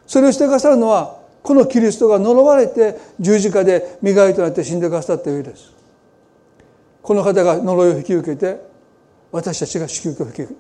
[0.06, 5.72] それをしてくださるのはこのキリストが呪われて十字架で身代わりとなって死んでくださった上です。
[7.02, 8.69] この方が呪いを引き受けて
[9.32, 10.54] 私たちが祝福を受け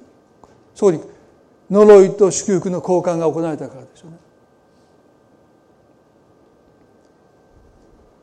[0.76, 1.02] そこに
[1.70, 4.18] 呪いと祝福の交換が行われたからですよね。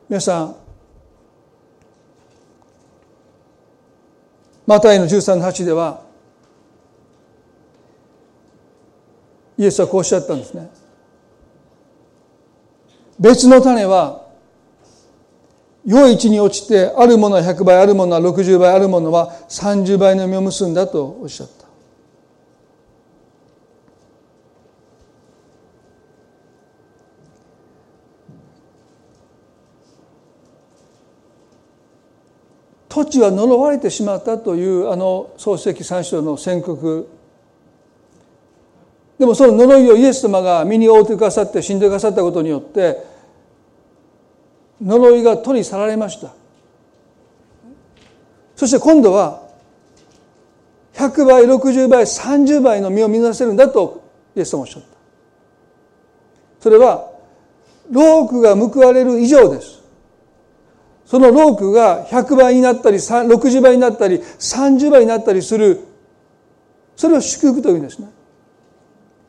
[0.09, 0.57] 皆さん
[4.67, 6.03] マタイの13の8では
[9.59, 10.71] イエスはこうおっしゃったんですね。
[13.19, 14.26] 別の種は
[15.87, 21.67] 良い位置に落ちてあるものは100倍あるものは60倍あるものは30倍の実を結んだとおっしゃった。
[32.89, 37.09] 土地は呪われてしまったというあの創世記三章の宣告。
[39.19, 43.16] でもその呪いをイエス様が身に覆ってくださって死んでくださったことによって
[44.83, 46.33] 呪いが取り去られました。
[48.55, 49.43] そして今度は
[50.95, 54.03] 100倍60倍30倍の実を実らせるんだと
[54.35, 54.89] イエス様おっしゃった。
[56.61, 57.11] それは
[57.91, 59.83] ロークが報われる以上です。
[61.05, 65.81] そのロークが100倍になったり60倍になったり30倍になったりする。
[66.97, 68.09] それを祝福というんですね。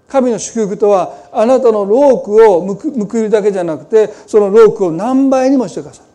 [0.07, 2.61] 神の祝福とはあなたのロークを
[3.07, 6.05] 報いるだけじゃなくてそのロークを何倍にもしてください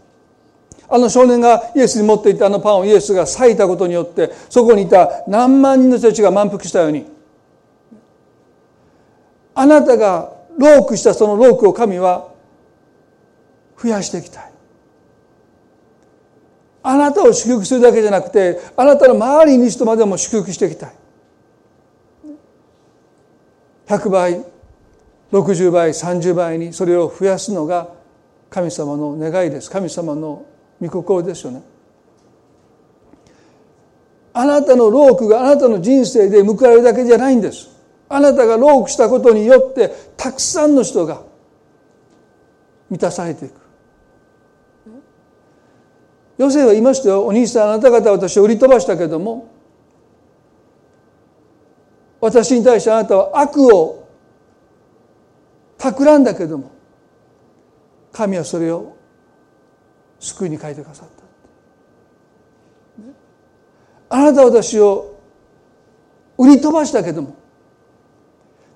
[0.88, 7.06] あの少年がイエスに持っていたあのパンをイエスが裂いたことによってそこにいた何万人の人たちが満腹したように
[9.54, 12.28] あなたがロークしたそのロークを神は
[13.78, 14.52] 増やしていきたい。
[16.84, 20.92] あなたを祝福するだけじゃなくてあなたの周りに人までも祝福していきたい。
[23.92, 24.44] 100倍
[25.32, 27.88] 60倍30倍にそれを増やすのが
[28.48, 29.70] 神様の願いです。
[29.70, 30.44] 神様の
[30.80, 31.62] 御心ですよね。
[34.34, 37.68] あなたのロークがあなたの人生で報われるだけじゃないんです。
[38.08, 41.22] あなたがロークしたことによってたくさんの人が
[42.90, 43.54] 満たされていく。
[46.38, 47.26] ヨセは言いましたよ。
[47.26, 49.51] お兄さんあなた方は私を売り飛ばしたけども
[52.22, 54.08] 私に対してあなたは悪を
[55.76, 56.70] 企んだけども
[58.12, 58.96] 神はそれを
[60.20, 61.08] 救いに変えてくださっ
[64.08, 64.16] た。
[64.16, 65.18] あなたは私を
[66.38, 67.34] 売り飛ばしたけども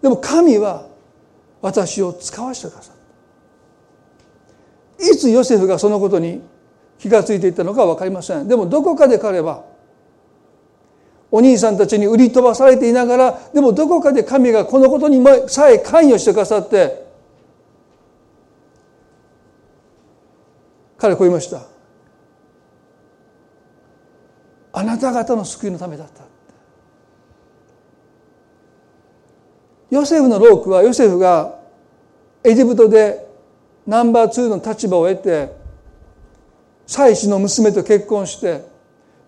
[0.02, 0.88] でも神は
[1.62, 2.96] 私を使わせてくださっ
[4.98, 5.04] た。
[5.06, 6.42] いつヨセフがそのことに
[6.98, 8.48] 気が付いていったのか分かりません。
[8.48, 9.75] でもどこかで彼は
[11.30, 17.04] お兄さんたちに売り飛ばされていながらでもどこかで神がこのことにさえ関与してくださって
[20.98, 21.62] 彼はこう言いました。
[24.72, 26.24] あなた方の救いのためだった。
[29.90, 31.58] ヨセフのロークはヨセフが
[32.42, 33.26] エジプトで
[33.86, 35.50] ナンバー2の立場を得て
[36.86, 38.64] 妻子の娘と結婚して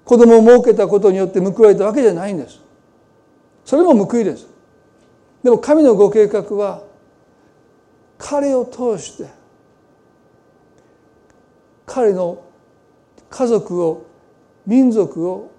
[0.09, 2.63] 子供を設けたことによって報われたわけじゃないんです。
[3.67, 4.47] それも報いです。
[5.45, 6.83] でも神のご計画は
[8.17, 9.29] 彼を通して
[11.85, 12.43] 彼の
[13.29, 14.07] 家族を
[14.67, 15.51] 民族を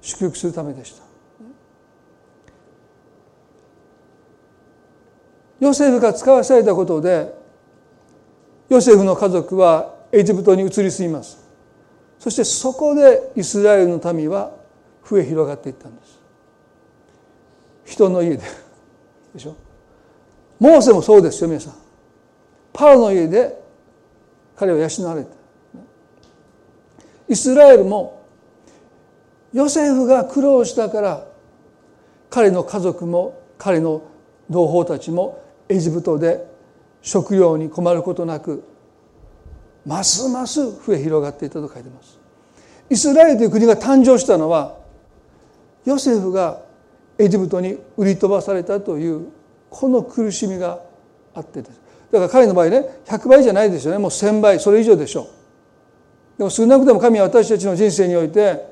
[0.00, 1.02] 祝福するためでした。
[5.58, 7.34] ヨセフが使わされたことで
[8.68, 11.47] ヨセフの家族はエジプトに移り住みます。
[12.18, 14.52] そしてそこでイスラエルの民は
[15.08, 16.18] 増え広がっていったんです。
[17.84, 18.42] 人の家で。
[19.34, 19.54] でしょ？
[20.58, 21.74] モーセもそうですよ皆さん。
[22.72, 23.62] パロの家で
[24.56, 25.30] 彼は養われた。
[27.28, 28.26] イスラエルも
[29.52, 31.26] ヨセフが苦労したから
[32.30, 34.02] 彼の家族も彼の
[34.50, 36.46] 同胞たちもエジプトで
[37.00, 38.64] 食料に困ることなく
[39.88, 42.18] ますます増え広がっていたと書いてます。
[42.90, 44.76] イスラエルという国が誕生したのは
[45.86, 46.60] ヨセフが
[47.16, 49.28] エジプトに売り飛ばされたという
[49.70, 50.80] この苦しみが
[51.34, 51.80] あってです。
[52.12, 53.98] だから彼の場合ね100倍じゃないですよね。
[53.98, 56.38] もう1000倍それ以上でしょう。
[56.38, 58.62] でも少なくとも神は私たちの人生において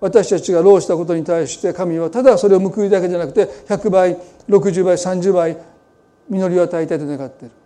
[0.00, 4.16] 私たちが労したことに対して神はただそれを報いだけじゃなくて100倍
[4.48, 5.58] 60倍30倍
[6.30, 7.61] 実りを与えたいと願っている。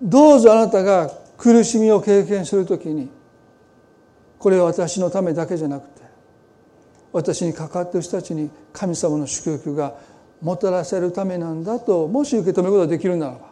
[0.00, 3.10] どうぞあなたが苦しみを経験するときに
[4.38, 6.02] これは私のためだけじゃなくて
[7.12, 9.94] 私に関わっている人たちに神様の祝福が
[10.40, 13.48] もたらせるためなんだともし受け止めることができるならば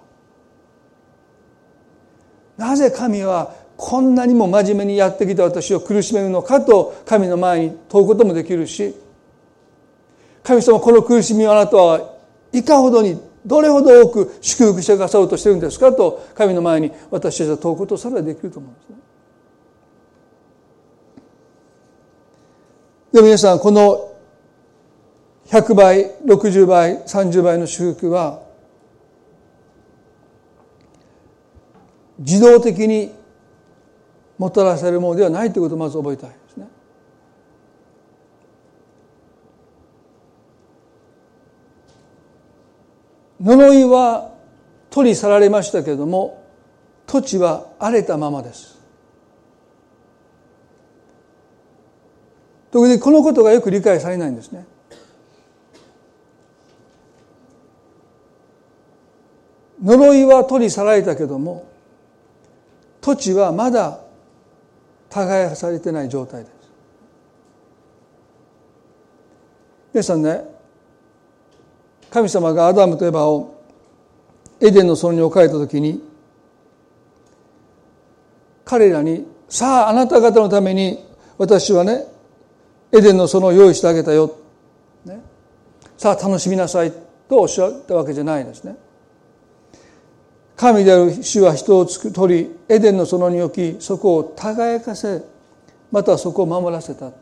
[2.57, 8.95] なぜ神はこんなにも真面目にやってきた私を苦しめるのかと神の前に問うこともできるし
[10.43, 12.17] 神様この苦しみをあなたは
[12.53, 18.97] いかほどにどれほど多く祝福してくださろうとしてるんですかと神の前に私たちは問うことそれはできると思うんですね。
[23.13, 24.13] で皆さんこの
[25.47, 28.43] 100倍60倍30倍の祝福は
[32.19, 33.15] 自動的に
[34.39, 36.67] もたらされるものではないということをまず覚えたいですね。
[43.47, 44.33] 呪いは
[44.91, 46.43] 取り去られましたけれども
[47.07, 48.77] 土地は荒れたままです。
[52.73, 54.67] 特にこのことがよく理解されないんですね。
[59.81, 61.69] 呪いは取り去られたけども
[63.01, 64.01] 土地はまだ
[65.09, 66.53] 耕されてない状態です
[69.93, 70.56] 皆さんね
[72.11, 73.63] 神様がアダムとエバを
[74.61, 76.03] エデンの園に置かれた時に
[78.65, 81.05] 彼らにさああなた方のために
[81.39, 82.07] 私はね
[82.93, 84.37] エデンの園を用意してあげたよ、
[85.05, 85.21] ね、
[85.97, 87.07] さあ楽しみなさい。
[87.29, 88.77] とおっしゃったわけじゃないですね。
[90.57, 95.23] 神である主は人を取りエデンの園に置きそこを耕かせ。
[95.93, 97.13] またそこを守らせた。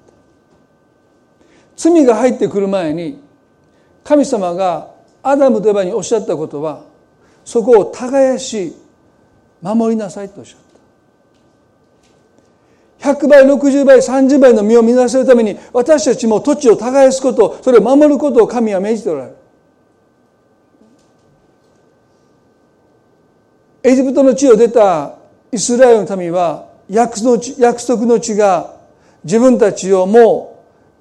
[1.77, 3.21] 罪が入ってくる前に
[4.05, 4.93] 神様が
[5.23, 6.85] アダムとエバにおっしゃったことは
[7.45, 8.77] そこを耕し
[9.63, 10.59] 守りなさいとおっしゃっ
[13.01, 13.15] た。
[13.15, 19.37] 100倍60倍30倍の実を見出せるために私たちも土地を耕すことそれを守ることを神は命じておられる。
[23.83, 25.17] エジプトの地を出た
[25.53, 27.37] イスラエルの民は約束
[28.07, 28.77] の地が
[29.25, 30.54] 自分たちをもう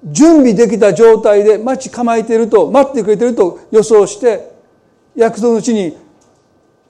[0.04, 4.52] 準備できた状態で待ち構えていると待ってくれていると予想して
[5.16, 5.96] 約束の地に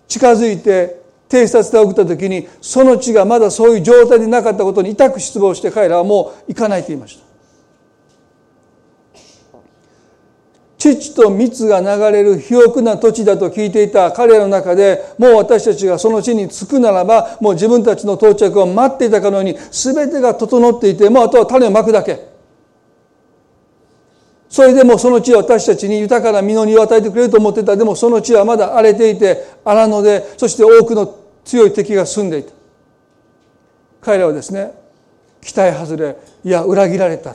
[0.09, 7.25] 近づいて偵察で送った時にその地がまだそういう状態でなかったことに痛く失望して彼らはもう行かないと言いました。
[10.79, 22.34] 父と蜜が流れる肥沃な土地だと聞いていた彼らの中でもう私たちがその地に着くならばもう自分たちの到着を待っていたかのように全てが整っていてもうあとは種をまくだけ
[24.55, 27.77] それでもその地は私たちに豊かな実りを与えてくれると思ってた。
[27.77, 31.13] でもその地はまだ荒れていて荒野でそして多くの
[31.45, 32.53] 強い敵が住んでいた。
[34.01, 34.71] 彼らはですね
[35.41, 37.35] 期待外れいや裏切られた。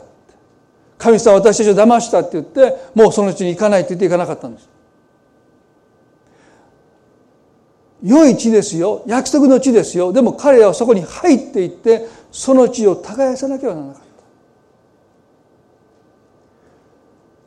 [0.96, 4.68] 神様私たちを騙したって言ってもうその地に行かないって言って行かなかったんです。
[8.02, 9.04] 良い地ですよ。
[9.06, 10.10] 約束の地ですよ。
[10.10, 14.09] でも彼らはそこに入っていってその地を耕さなければならなかった。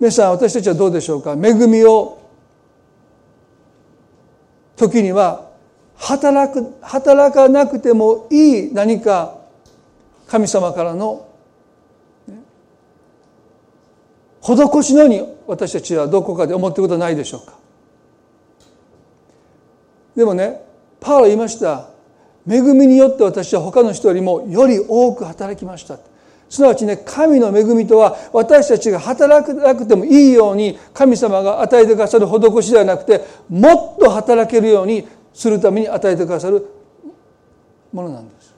[0.04, 1.32] 皆さん私たちはどうでしょうか？
[1.32, 2.20] 恵みを
[4.76, 5.49] 時には
[5.95, 9.38] 働く働かなくてもいい何か
[10.28, 11.26] 神様からの
[14.41, 17.54] 施しのように私たちはどこかで思ってることはないでしょうか？
[20.18, 20.66] でもね
[20.99, 21.88] パウロ言いました。
[22.45, 25.97] 恵みによって私は他の人よりもより多く働きました。
[26.54, 36.68] すなわちね神の恵みとは私たちが働かなくてもいいように神様が与えてくださる施しではなくてもっと働けるようにするために与えてくださる
[37.91, 38.54] ものなんです。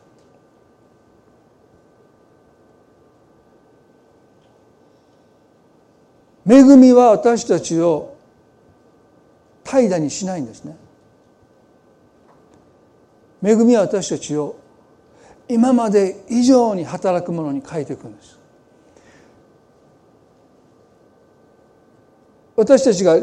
[6.50, 8.18] 恵みは私たちを
[9.64, 10.76] 怠惰にしないんですね。
[13.41, 14.58] 恵みは私たちを
[15.48, 18.39] 今まで以上に働くものに変えていくんです。
[22.56, 23.18] 私たちが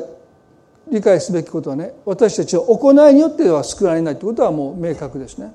[0.91, 5.53] 理解すべきことはね私たちは行いによっては救われないということはもう明確ですね。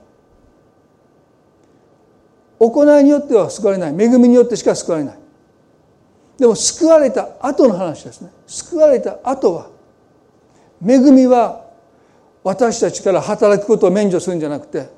[2.60, 3.92] 行いによっては救われない。
[3.92, 5.20] 恵みによってしか救われない。
[6.40, 8.32] でも救われた後の話ですね。
[8.48, 9.70] 救われた後は
[10.86, 11.66] 恵みは
[12.44, 14.97] 私たちから働くことを免除するんじゃなくて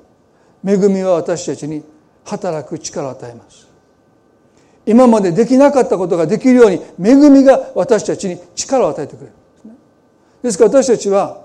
[0.64, 1.84] 恵みは私たちに
[2.24, 3.68] 働く力を与えます。
[4.86, 9.32] 今までできなかったことができるように恵みが私たちに力を与えてくれる。
[10.42, 11.44] ですから私たちは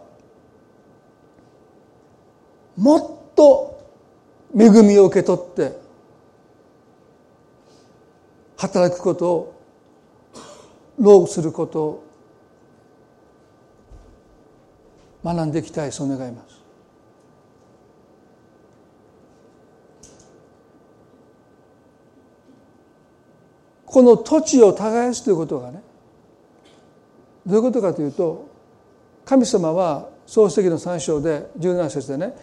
[2.78, 3.80] もっと
[4.58, 5.78] 恵みを受け取って
[8.58, 9.56] 働くことを
[10.98, 12.04] 労することを
[15.24, 16.55] 学んでいきたいそう願います。
[23.96, 25.82] この土地を耕すということがね
[27.46, 28.50] どういうことかというと
[29.24, 32.36] 神様は創世記の3章で17節でね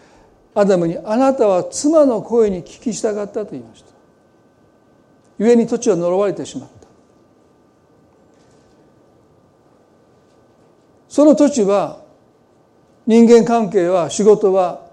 [0.55, 3.93] アダムに「あなたは妻の声に聞き従った」と言いました。
[5.37, 6.87] 故に土地は呪われてしまった。
[11.07, 11.99] その土地は
[13.05, 14.87] 人間関係は仕事は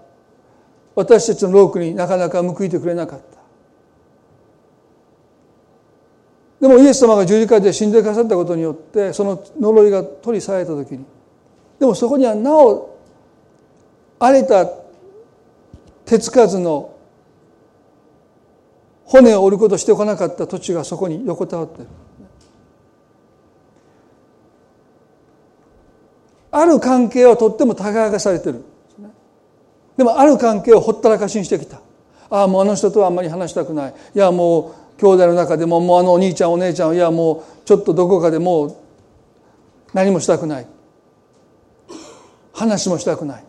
[0.93, 3.30] 私たちの労苦になかなか報いてくれなかった。
[6.61, 11.03] でもイエス様が十字架で死んでくださったことによってその呪いが取り去られた時に。
[11.79, 12.95] でもそこにはなお
[14.19, 14.69] 荒れた
[16.05, 16.93] 手つかずの
[19.05, 21.87] 骨を折ることしてこなかった土地がそこに横たわってる。
[26.51, 28.63] ある関係はとっても耕されてる。
[29.97, 31.81] でもある関係をほったらかしにしてきた。
[32.29, 33.93] ああもうあの人とはあんまり話したくない。
[34.13, 38.75] いやもう兄弟の中でももうあのお兄ちゃんお姉ちゃんいやもうちょっとどこかでもう
[39.93, 40.67] 何もしたくない。
[42.53, 43.43] 話もしたくない。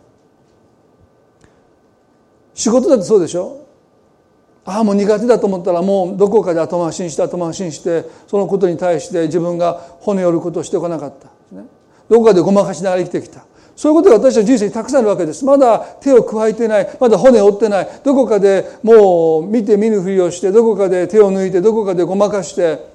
[2.54, 3.66] 仕事だってそうでしょ？
[4.64, 11.28] ああもう苦手だと思ったらもうどこかで後回しにして後回しにしてそのことに対して自分が骨折ることをしてこなかった、
[12.08, 13.44] どこかでごまかしながら生きてきた。
[13.74, 15.44] そういうことが私たち人生にたくさんあるわけです。
[15.44, 16.96] まだ手を加えてない。
[17.00, 17.88] まだ骨を折ってない。
[18.04, 22.92] どこかでもう見て見ぬふりをして、どこかで手を抜いて、どこかでごまかして、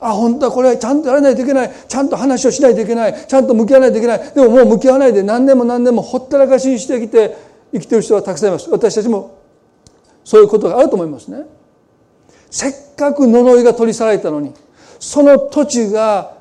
[0.00, 1.72] あ、本当はこれはちゃんとやらないといけない。
[1.88, 3.26] ちゃんと話をしないといけない。
[3.26, 4.18] ちゃんと向き合わないといけない。
[4.34, 7.36] でももう向き合わないで何年も何年もほったらかしにしてきて
[7.72, 8.68] 生きてる人はたくさんいます。
[8.70, 9.38] 私たちも
[10.24, 11.46] そういうことがあると思いますね。
[12.50, 14.52] せっかく呪いが取り去られたのに、
[14.98, 16.34] その土地が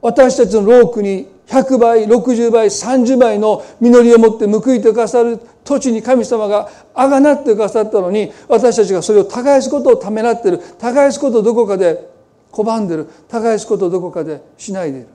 [0.00, 10.58] 私たちの労苦に100倍60倍30倍の実りを持って報いてくださる土地に神様があがなってくださったのに私たちがそれを耕すことをためらってる。
[10.78, 12.08] 耕すことをどこかで
[12.52, 13.08] 拒んでる。
[13.28, 15.08] 耕すことをどこかでしないでいる。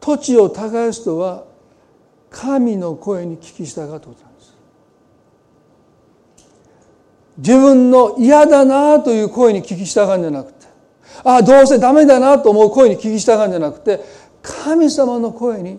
[0.00, 1.44] 土地を耕すとは
[2.30, 4.56] 神の声に聞き従うということなんです。
[7.38, 10.55] 自分の嫌だなという声に聞き従うんじゃなくて
[11.24, 14.00] ああどうせダメだなと思う声に聞き従うんじゃなくて
[14.42, 15.78] 神様の声に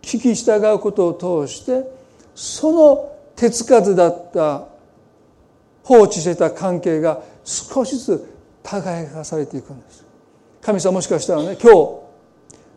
[0.00, 1.84] 聞き従うことを通して
[2.34, 4.66] その手つかずだった
[5.84, 10.04] 放置してた関係が少しずつ互い化されていくんです。
[10.60, 12.02] 神様もしかしたらね今日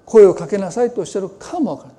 [0.05, 1.97] 声をかけなさいとおっしゃるかもわからない。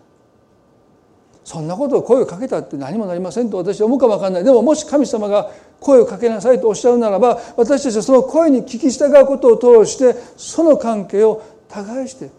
[1.44, 4.44] そんなことを声をかけたって何もなりませんと私は思うかもわからない。
[4.44, 12.30] でももし神様が声をかけなさいとおっしゃるならば私たちはその声に聞き従うことを通してその関係を耕して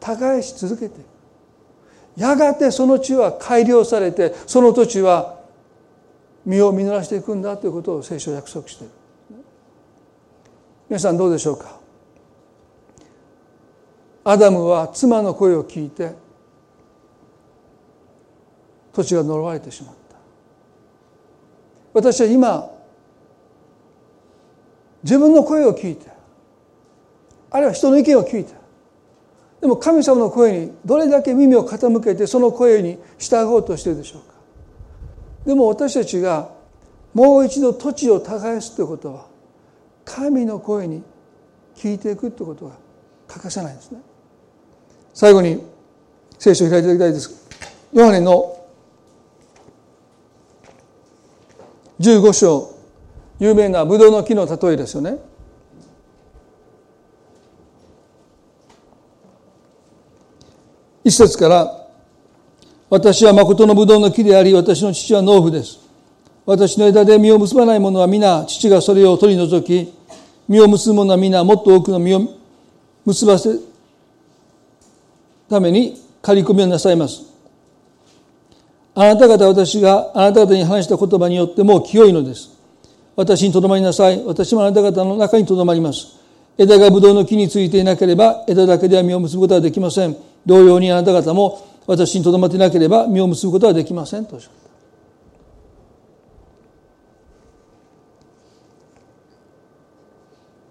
[0.00, 1.00] 耕し続けて
[2.16, 5.38] やがてその地は改良されてその土地は
[6.44, 8.92] 実を実らしていくんだということを聖書は約束している。
[10.88, 11.78] 皆さんどうでしょうか？
[14.24, 16.12] アダムは妻の声を聞いて
[18.92, 19.94] 土地が呪われてしまう
[21.98, 22.70] 私は今
[25.02, 26.06] 自分の声を聞いて
[27.50, 28.52] あるいは人の意見を聞いて
[29.60, 34.34] でも神様の声にどれだけ耳を傾けてその声に従おうとしているでしょうか。
[35.44, 36.50] でも私たちが
[37.12, 39.26] もう一度土地を耕すということは
[40.04, 41.02] 神の声に
[41.74, 42.76] 聞いていくということが
[43.26, 43.98] 欠かせないですね。
[45.14, 45.64] 最後に
[46.38, 47.48] 聖書を開いていただきたいです。
[47.92, 48.57] ヨハネの
[52.00, 52.78] 15章。
[53.40, 55.18] 有名なブドウの木の例えですよね。
[61.04, 61.86] 一節から
[62.90, 65.78] 私は誠のブドウの木であり私の父は農夫です。
[66.44, 69.92] 私の枝で実を結ばない者は皆父がそれを取り除き
[70.48, 72.38] 実を結ぶ者は皆もっと多くの実を
[73.04, 73.50] 結ばせ
[75.48, 77.27] ために刈り込みをなさいます。
[79.00, 82.50] あなた方私があなた方に話した言葉によってもう清いのです。
[83.14, 84.20] 私にとどまりなさい。
[84.24, 86.16] 私もあなた方の中にとどまります。
[86.58, 90.16] 枝がブドウの木についていなければ枝だけでは実を結ぶことはできません。
[90.44, 94.26] 同様にあなた方も私にとどまっていなければ実を結ぶことはできません。
[94.26, 94.52] とおっしゃっ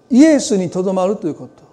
[0.09, 0.15] た。
[0.17, 1.63] イエスにとどまるということ。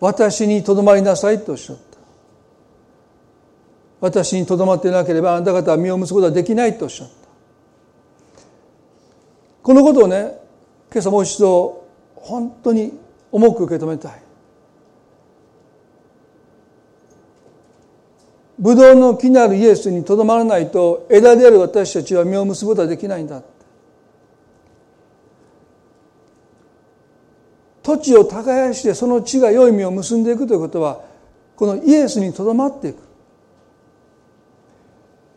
[0.00, 1.85] 私にとどまりなさいとおっしゃった。
[4.06, 7.14] 私にとどまっていなければあなた方は実を結ぶことはできないとおっしゃった。
[9.62, 10.38] このことをね
[10.92, 12.92] 今朝もう一度本当に
[13.32, 14.22] 重く受け止めたい。
[18.58, 23.42] ブドウの木なるイエスにとどまらないと枝である私たちは実を結ぶことはできないんだ
[27.82, 31.02] 土地を耕してその地が良い実を結んでいくということは
[31.54, 33.05] このイエスにとどまっていく。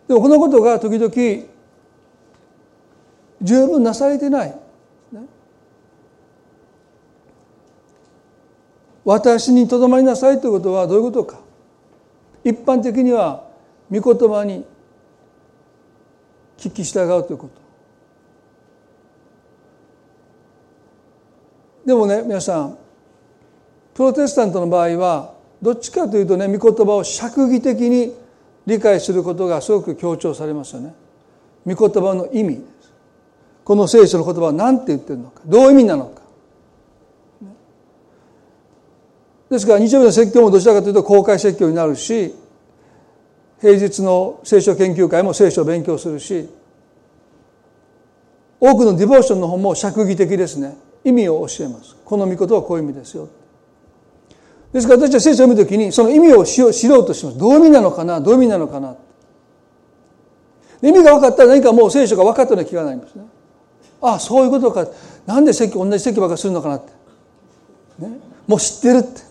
[0.10, 1.14] でこのことが時々
[3.44, 4.56] 十分なされてない、
[9.06, 11.40] 私にとどまりなさいということはどういうことか。
[12.44, 13.48] 一般的には
[13.92, 14.66] 御言葉に
[16.58, 17.62] 聞き従うということ。
[21.86, 22.78] でもね皆さん
[23.94, 28.16] プロテスタントの場合はどっちかというとね御言葉を釈義的に
[28.70, 30.94] 理解することがすごく強調されますよね。
[31.66, 32.56] 御言葉の意味。
[32.56, 32.94] です
[33.66, 35.42] この聖書の言葉は何て言ってるのか。
[35.46, 36.22] どういう意味なのか。
[39.50, 42.36] ですから日曜日の説教もどちらかというと公開説教になるし
[43.60, 46.48] 平日の聖書研究会も聖書を勉強するし
[48.60, 50.78] 多くのディボーションの本も釈義的ですね。
[51.04, 51.96] 意味を教えます。
[52.04, 53.30] この御言葉はこういう意味ですよ。
[54.72, 57.38] ですから私は聖書を読むときにその意味を知ろうとします。
[57.38, 58.22] どういう意味なのかな？
[58.22, 58.96] どういう意味なのかな？
[60.82, 63.26] 意味が分かったら何かもう聖書が分かったような気がなりますね。
[64.02, 64.88] ああそういうことか。
[65.26, 66.92] なんで説教同じ説教ばっかりするのかなって、
[68.00, 69.22] ね、もう知ってるって。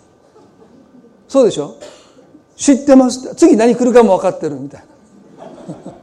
[1.29, 1.77] そうでしょ？
[2.57, 4.87] 知ってます次何来るかも分かってるみたいな。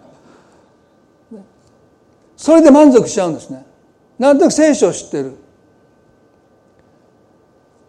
[2.38, 3.66] それで満足しちゃうんですね。
[4.18, 5.36] なんとなく聖書を知ってる。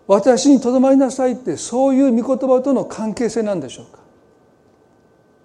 [0.06, 3.98] 私にとどまりなさいってそういう御言葉との関係性なんでしょうか？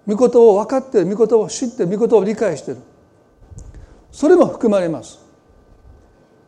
[0.06, 2.78] 御言葉を分かってる御言葉を知ってる御言葉を理解してる。
[4.12, 5.18] それも含まれます。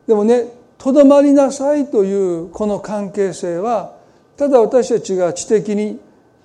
[0.06, 0.46] でもね
[0.78, 3.96] とどまりなさいというこの関係性は
[4.36, 6.00] ただ私たちが知的に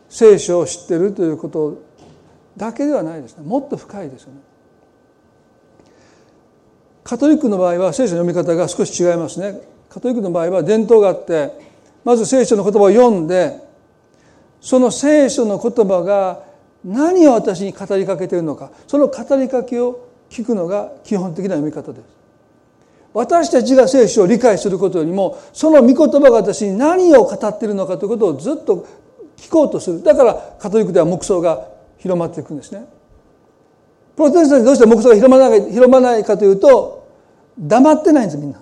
[0.08, 1.84] 聖書を知っているということ
[2.58, 3.44] だけではないですね。
[3.44, 4.40] もっと深いですよね。
[7.04, 9.60] カトリックの場合は聖書の読み方が少し違いますね。
[9.90, 11.52] カトリックの場合は伝統があって
[12.04, 13.60] まず聖書の言葉を読んで
[14.62, 16.44] その聖書の言葉が
[16.84, 22.20] 何を私に語りかけているのかその語りかけを聞くのが基本的な読み方です。
[23.12, 28.88] 私たちが聖書を理解することよりもその御言葉が私に何を語っているのかということをずっと
[29.36, 30.04] 聞こうとする。
[30.04, 31.68] だからカトリックでは黙想が
[31.98, 32.86] 広まっていくんですね。
[34.16, 37.08] プロテスタントどうして黙想が広まらない広まらないかというと
[37.58, 38.60] 黙ってないんですみんな。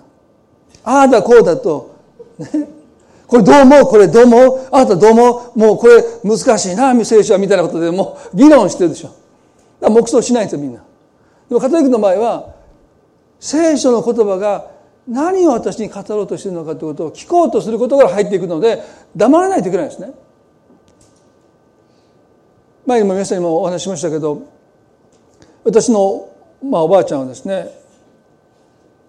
[0.90, 1.94] ああだこうだと、
[2.38, 2.48] ね、
[3.28, 3.84] これどう思う？
[3.84, 4.60] これどう思う？
[4.70, 5.58] あなたどう思う？
[5.58, 9.08] もうこれ難しいな聖書はみたいなことでもう 議論してるでしょ。
[9.08, 9.18] だか
[9.82, 10.82] ら黙想しないんですよみんな。
[11.50, 12.46] でもカトリックの場合は
[13.38, 14.68] 聖書の言葉が
[15.06, 18.82] 何を私に語ろうとしてるのかということを聞こうとすることから入っていくので
[19.14, 20.12] 黙らないといけないんですね。
[22.86, 24.40] 前にも皆さんにもお話ししましたけど
[25.64, 26.30] 私の、
[26.62, 27.77] まあ、おばあちゃんはですね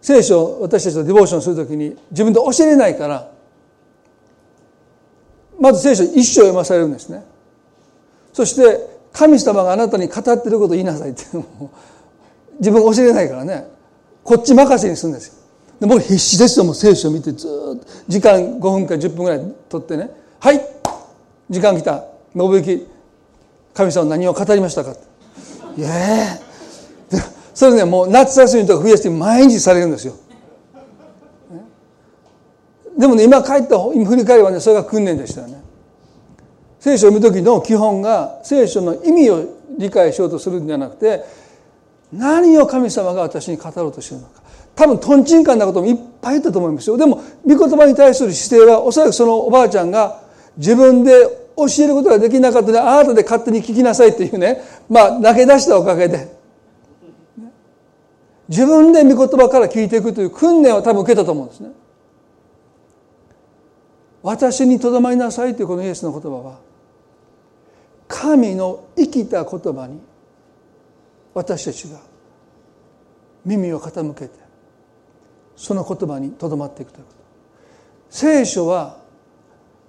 [0.01, 3.31] 聖書を私たちとディボーションするときに自分で教えれないから
[5.59, 7.23] まず聖書一章読まされるんですね。
[8.31, 11.23] そして神様があなたに語ってることを言いなさいって
[12.59, 13.67] 自分教えれないからね。
[14.23, 15.33] こっち任せにするんですよ。
[15.81, 20.61] で僕必死ですよもう聖書を見てずっと時間5分か10分ぐらい取ってね「はい
[21.49, 22.05] 時間来た。
[22.35, 22.87] 信行
[23.73, 25.01] 神様何を語りましたかって?」
[25.81, 25.89] いや
[27.60, 30.14] それねもう夏休みとか冬休み毎日されるんですよ。
[32.97, 35.62] でもね今帰った今振り返ればねそれが訓練でしたよね。
[36.80, 39.43] 聖書を読む時の基本が聖書の意味を
[39.78, 41.26] 理解しようとするんじゃなくて
[42.14, 44.41] 何を神様が私に語ろうとしてるのか。
[44.74, 46.95] 多分とんちんかんなこともいっぱい言ったと思いますよ。
[46.95, 50.22] でも御言葉に対する姿勢はおそらくそのおばあちゃんが
[50.55, 51.12] 自分で
[51.57, 54.62] 教えることができなかったのであなたで勝手に聞きなさいっていうね。
[54.89, 56.38] まあ投げ出したおかげで。
[58.49, 61.69] 自分で御言葉から聞いていくという訓練を多分受けたと思うんですね。
[64.23, 66.59] 私にとどまりなさいというこのイエスの言葉は
[68.07, 70.01] 神の生きた言葉に
[71.33, 71.99] 私たちが
[73.45, 74.31] 耳を傾けて
[75.55, 77.19] その言葉にとどまっていくということ。
[78.09, 78.97] 聖書は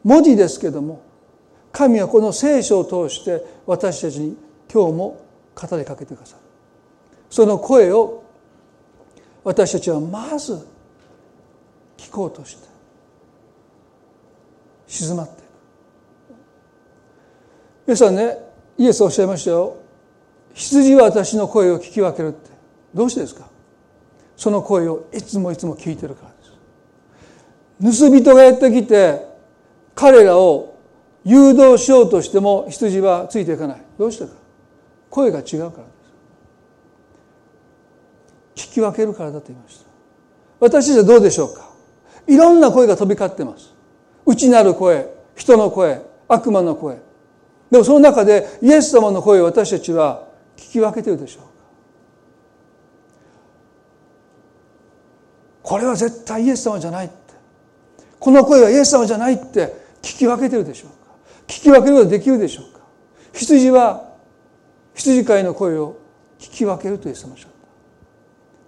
[0.04, 1.02] 文字ですけども
[1.72, 4.36] 神はこの聖書を通して私たちに
[4.72, 6.42] 今日も語りかけてくださる。
[7.30, 8.19] その声を
[9.42, 10.66] 私たちはまず
[11.96, 12.68] 聞こうとして
[14.86, 15.32] 静まって。
[15.32, 15.40] いく
[17.86, 18.36] 皆さんね
[18.76, 19.76] イエスおっしゃいましたよ。
[20.54, 22.50] 羊は私の声を聞き分けるって。
[22.94, 23.48] どうしてですか？
[24.36, 28.00] その声をいつもいつも聞いてるからです。
[28.02, 29.26] 盗人がやってきて
[29.94, 30.78] 彼らを
[31.24, 33.82] 誘導しようとしても羊はついていかない。
[33.98, 34.32] どうしてか？
[35.10, 35.84] 声が違うから
[38.60, 39.86] 聞き分けるからだと言いました。
[40.60, 41.70] 私たちはどうでしょうか？
[42.26, 43.72] いろんな声が飛び交ってます。
[44.26, 46.98] 内なる声人の声悪魔の声。
[47.70, 51.48] でもその中でイエス様の声を私たちは聞き分けてるでしょうか？
[55.62, 57.14] これは絶対イエス様じゃないって。
[58.18, 61.14] この声はイエス様じゃないって聞き分けてるでしょうか？
[61.46, 62.80] 聞き分けることができるでしょうか？
[63.32, 64.10] 羊は
[64.94, 65.96] 羊飼いの声を
[66.38, 67.48] 聞き分けるとイエス様おっしゃ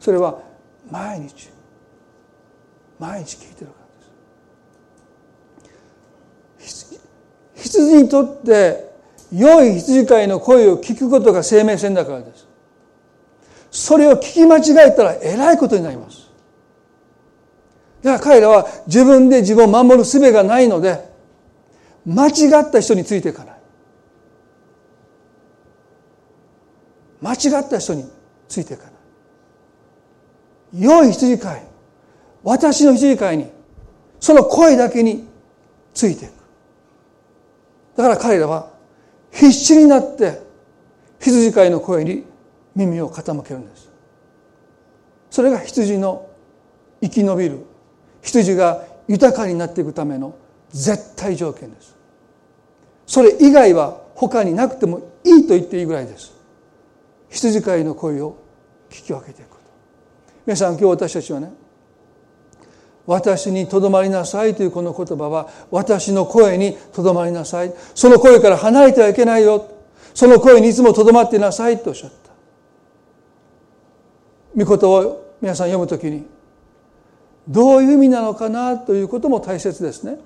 [0.02, 0.40] それは
[0.90, 1.48] 毎日
[2.98, 3.76] 毎日聞いてるか
[6.58, 7.00] らです。
[7.54, 8.90] 羊にとって
[9.32, 12.48] 良い羊飼いの声を聞くことが生命線だからです。
[13.70, 16.28] それを聞き間違えたらえらいことになります。
[18.02, 20.98] だから彼らは自分で自分を守る術がないので
[22.04, 23.56] 間違った人についていかない。
[27.20, 28.10] 間違った人に
[28.48, 28.91] ついていかない。
[30.74, 31.62] 良い羊飼い
[32.42, 33.50] 私の羊飼いに
[34.20, 35.28] その声だけに
[35.94, 36.32] ついていく。
[37.96, 38.70] だから彼らは
[39.30, 40.40] 必死になって
[41.20, 42.24] 羊飼いの声に
[42.74, 43.90] 耳を傾けるんです。
[45.30, 46.28] それが羊の
[47.00, 47.58] 生き延びる
[48.22, 50.34] 羊が豊かになっていくための
[50.70, 51.96] 絶対条件です。
[53.06, 56.32] それ以外は他になくてもいいと言っていいぐらいです。
[57.30, 58.36] 羊飼いの声を
[58.90, 59.51] 聞き分けていく。
[60.46, 61.52] 皆さん今日私たちはね
[63.06, 67.74] 私にとどまりなさいというこの言葉は私の声にとどまりなさい。
[67.94, 69.68] その声から離れてはいけないよ。
[70.14, 72.30] その声にいつもとどまってなさいとおっしゃった。
[74.64, 76.26] 御言を皆さん読むときに
[77.48, 80.18] どういう意味なのかなということも大切ですね。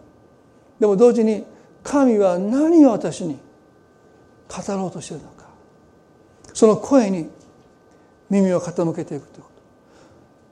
[0.78, 1.46] でも同時に
[1.82, 3.38] 神は何を私に
[4.48, 5.46] 語ろうとしているのか。
[6.52, 7.30] その声に
[8.28, 9.55] 耳を傾けていくということ。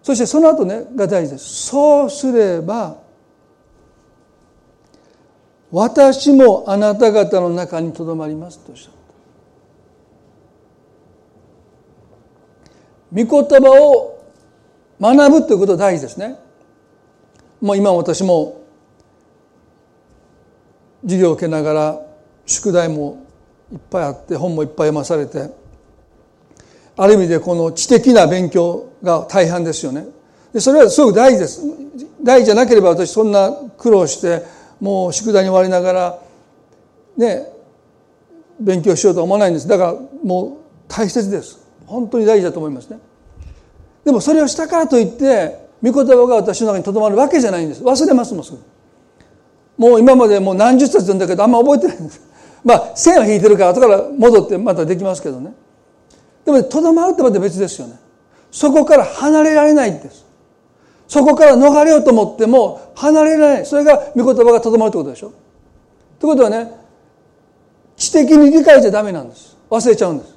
[0.05, 1.67] そしてその後ねが大事です。
[1.69, 2.99] そうすれば
[5.73, 8.93] 私もあなた方の中にとどまりますとおっしゃっ
[13.15, 13.25] た。
[13.25, 14.23] 御言葉を
[15.01, 16.39] 学ぶということは大事ですね。
[17.63, 18.61] もう今私も
[21.03, 21.99] 授業を受けながら
[22.45, 23.25] 宿題も
[23.73, 25.64] いっぱいあって本もいっぱい読まされて
[26.97, 30.07] ある意味でこの知的な勉強が大半ですよね。
[30.53, 31.63] でそれはすごく大事です。
[32.23, 34.43] 大事じゃなければ私そんな苦労して
[34.81, 36.19] もう宿題に終わりながら
[37.17, 37.47] ね
[38.61, 39.69] 勉強しようとは思わないんです。
[39.69, 40.53] だからもう
[40.89, 41.59] 大切です。
[41.87, 42.99] 本当に大事だと思いますね。
[44.05, 47.83] でもそれをしたからといって御言葉が私の中にとどまるわけじゃないんです。
[47.83, 48.59] 忘れますもんすぐ。
[49.77, 52.21] もう今までもう何十冊読んだけどあんま覚えてないんです。
[52.65, 55.53] まあ線を引いてるから後から戻ってまたできますけどね。
[56.45, 57.99] でもとどまるってまた別ですよね。
[58.51, 60.25] そこから離れられないんです。
[61.09, 63.67] そこから逃れようと思っても離れられない。
[63.67, 65.33] それが御言葉がとどまるってことでしょ。
[66.19, 66.71] ということはね
[67.97, 69.57] 知的に理解じゃダメなんです。
[69.71, 70.35] 忘れちゃうんです。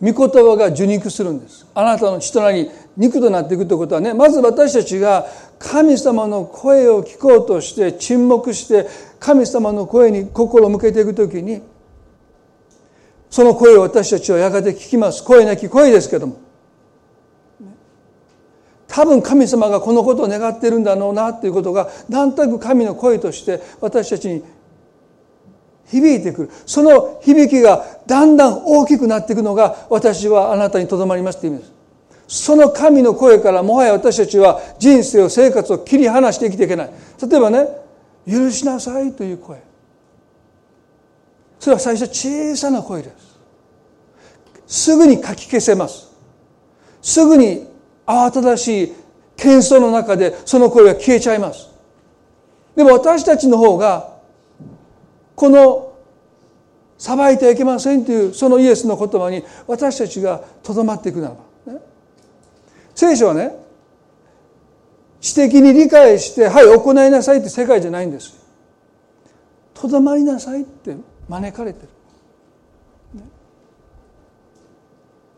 [0.00, 1.66] 御言葉が受肉するんです。
[1.74, 5.26] あなたの血となり肉となっていくということはねまず私たちが
[5.58, 8.88] 神様の声を聞こうとして沈黙して
[9.20, 11.62] 神様の声に心を向けていくときに
[13.32, 15.24] その声を私たちはやがて聞きます。
[15.24, 16.36] 声なき声ですけども。
[18.86, 24.44] 多分神様がこのことを願っているんだろうなということが何となく神の声として私たちに
[25.86, 26.50] 響いてくる。
[26.66, 31.64] その響きがだんだん大きくなっていくのが私はあなたにとどまりますという意味で
[32.28, 32.44] す。
[32.44, 36.90] その神の声からもはや私たちは人生を生活を切り離して生きていけない。
[37.30, 37.66] 例えばね
[38.30, 39.71] 許しなさいという声。
[41.62, 43.10] それは最初小さな声で
[44.66, 44.84] す。
[44.90, 46.10] すぐにかき消せます。
[47.00, 47.68] すぐに
[48.04, 48.92] 慌ただしい
[49.36, 51.70] 喧騒の中でその声が消えちゃいます。
[52.74, 54.12] でも私たちの方が
[55.36, 55.94] この
[56.98, 61.36] 裁いてはいけませんというそのイエスの言葉に私たちがとどまっていくなら
[61.66, 61.80] ば、ね、
[62.92, 63.54] 聖書はね
[65.20, 68.34] 知的に理解してはい行いなさいって世界じゃないんです
[69.74, 70.96] とどまりなさいって
[71.32, 71.88] 招かれてる、
[73.20, 73.24] ね、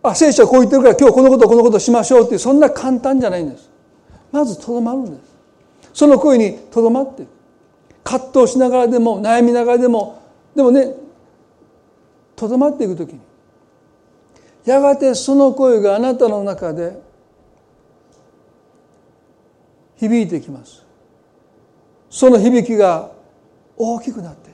[0.03, 3.71] あ聖書はこう言ってるから今日このことこのことしましょうっていうそんな簡単じゃないんです。
[4.33, 5.35] まずとどまるんです。
[5.93, 7.29] その声にとどまっていく
[8.03, 10.21] 葛藤しながらでも悩みながらでも
[10.57, 10.95] でもね
[12.35, 13.21] とどまっていく時に。
[14.65, 16.99] やがてその声があなたの中で
[19.97, 20.85] 響いてきます。
[22.11, 23.13] その響きが
[23.77, 24.54] 大きくなって。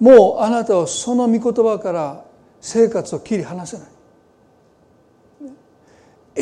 [0.00, 2.24] もうあなたはその御言葉から
[2.60, 3.88] 生活を切り離せない。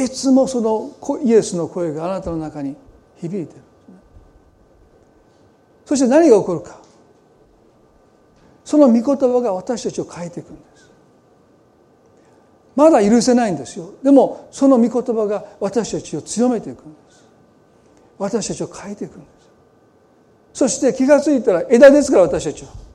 [0.04, 0.92] いつもその
[1.24, 2.76] イエスの声があなたの中に
[3.20, 3.62] 響いている。
[5.84, 6.78] そして何が起こるか。
[8.64, 10.90] その御言葉が私たちを変えていくんです。
[12.76, 13.90] まだ許せないんですよ。
[14.04, 17.24] でもその御言葉が私たちを強めていくんです。
[18.18, 19.50] 私たちを変えていくんです。
[20.52, 22.88] そして気が付いたら枝ですから私たちは。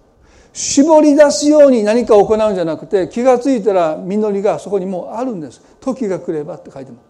[0.54, 5.62] 絞り出すように何かを行うんじゃなくて気が付いたら実りがそこにもうあるんです。
[5.82, 7.02] 時が来ればって書いてます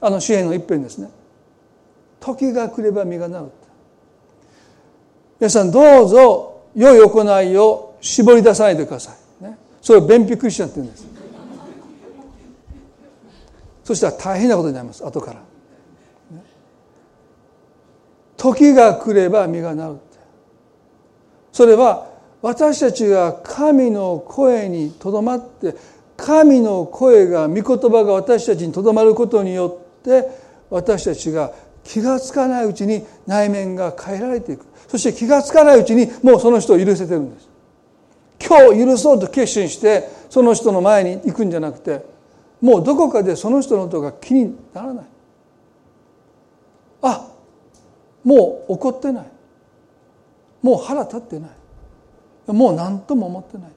[0.00, 1.08] あの詩篇の一編ですね。
[2.20, 3.46] 時が来れば実がなる
[5.38, 11.06] 皆さんどうぞ良い行いを絞り出さないでください、ね、それを便秘クリスチャンって言うんです。
[13.84, 15.04] そしたら大変なことになります。
[15.04, 15.42] 後から、
[18.36, 19.98] 時が来れば実がなる
[21.52, 22.13] それは
[22.44, 25.74] 私たちが神の声にとどまって
[26.14, 30.28] 神の声が御言葉が私たちにとどまることによって
[30.68, 34.66] 私たちが気が付かないうちに内面が変えられていく。
[34.88, 37.48] そして気が付かないうちにもうその人を許せてるんです。
[38.46, 42.04] 今日許そうと決心してその人の前に行くんじゃなくて
[42.60, 45.04] もうどこかでその人のことが気にならない。
[47.00, 47.26] あ
[48.22, 49.26] もう怒ってない。
[50.60, 51.50] もう腹立ってない。
[52.46, 53.70] もう何とも思ってない。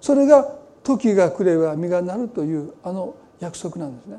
[0.00, 0.48] それが
[0.84, 4.18] 時が来れば実がなるというあの約束なんですね。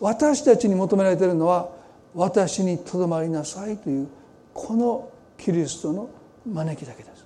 [0.00, 1.70] 私たちに求められているのは
[2.14, 4.08] 私にとどまりなさいという
[4.52, 6.10] このキリストの
[6.46, 7.24] 招きだけです。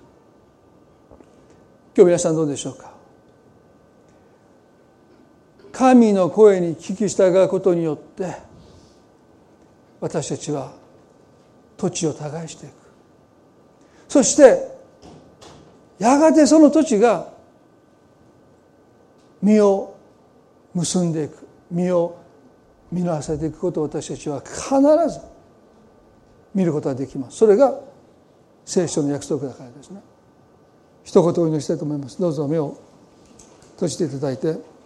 [1.95, 2.91] 今日皆さんどうでしょうか。
[5.71, 8.35] 神の声に聞き従うことによって
[10.01, 10.73] 私たちは
[11.77, 12.73] 土地を耕していく。
[14.07, 14.78] そして
[15.99, 17.31] やがてその土地が
[19.41, 19.95] 実を
[20.73, 22.17] 結んでいく実を
[22.91, 24.59] 実らせていくことを私たちは必
[25.13, 25.19] ず
[26.55, 27.37] 見ることができます。
[27.37, 27.79] それが
[28.65, 30.01] 聖書の約束だからですね。
[31.03, 32.19] 一言お祈りしたいと思います。
[32.19, 32.77] どうぞ目を
[33.73, 34.78] 閉じていただいて。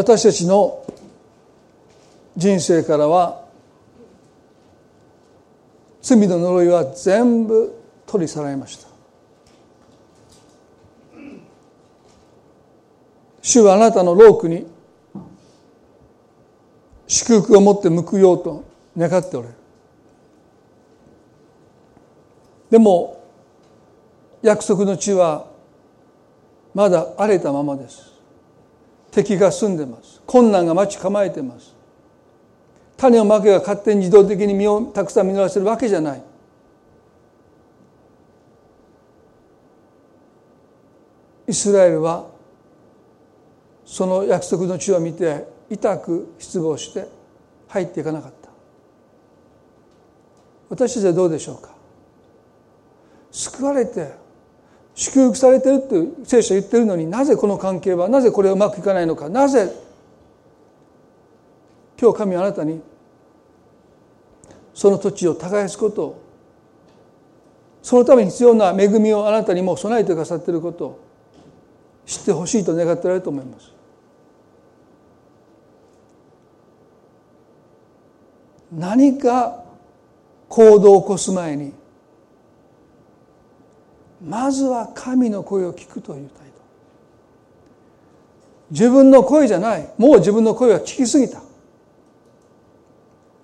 [0.00, 0.82] 私たちの
[2.34, 3.44] 人生からは
[6.00, 8.88] 罪の呪いは全部取り去られました。
[13.42, 14.66] 主はあなたのロークに
[17.06, 18.64] 祝福を持って報ようと
[18.96, 19.54] 願っておれる。
[22.70, 23.22] でも
[24.40, 25.46] 約束の地は
[26.72, 28.09] まだ荒れたままです。
[29.10, 30.22] 敵が住んでます。
[30.26, 31.74] 困難が待ち構えてます。
[32.96, 36.22] 種をまけば勝手に自動的に実をたくさん実らせるわけじゃない。
[41.48, 42.28] イスラエルは
[43.84, 47.08] その約束の地を見て痛く失望して
[47.68, 48.50] 入っていかなかった。
[50.68, 51.70] 私たちはどうでしょうか。
[53.32, 54.12] 救われて
[55.00, 59.72] 祝福されてるって聖書言ってるのになぜこの関係はなぜこれはうまくいかないのかなぜ
[61.98, 62.82] 今日神はあなたに
[64.74, 66.22] その土地を耕すことを
[67.80, 71.00] そのために必要な恵みをあなたにも備えてくださっていることを
[72.04, 73.72] 知ってほしいと願っておられると思います。
[78.70, 79.64] 何か
[80.50, 81.79] 行動を起こす前に
[84.22, 86.52] まずは神の声を聞くという態度。
[88.70, 89.88] 自分の声じゃない。
[89.98, 91.42] もう自分の声は聞きすぎた。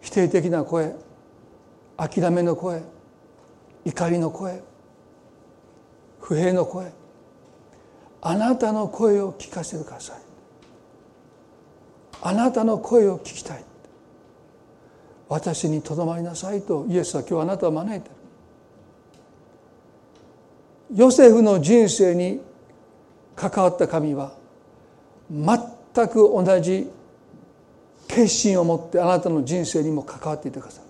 [0.01, 0.95] 否定的な声。
[1.97, 2.83] 諦めの声。
[3.85, 4.63] 怒りの声。
[6.21, 6.93] 不平の声。
[8.21, 10.17] あなたの声を聞かせてください。
[12.23, 13.65] あなたの声を聞きたい。
[15.29, 18.16] 私にとどまりなさいとイエスは今日あなたを招いて。
[20.95, 22.41] ヨセフの人生に
[23.35, 24.33] 関わった神は
[25.31, 26.91] 全く同じ
[28.07, 30.81] 決心を持ってあなたの人生にも関わっていてくださ。
[30.81, 30.85] い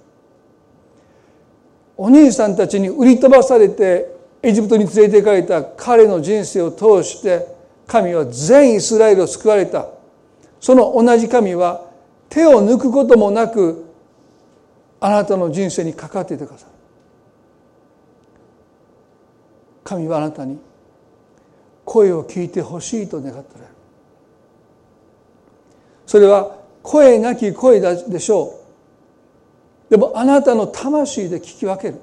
[1.96, 7.46] お兄さんたちに売り飛ばされてエジプトに連れて行かれた彼の人生を通して
[7.86, 9.88] 神は全イスラエルを救われた。
[10.60, 11.86] その同じ神は
[12.28, 13.86] 手を抜くこともなく
[15.00, 16.66] あなたの人生に関わっていてくださ。
[16.66, 16.75] い
[19.86, 20.58] 神はあなたに
[21.84, 23.74] 声を聞いてほしいと願っておられる。
[26.06, 28.58] それは声なき声でしょ
[29.88, 29.90] う。
[29.90, 32.00] でもあなたの魂で聞き分ける。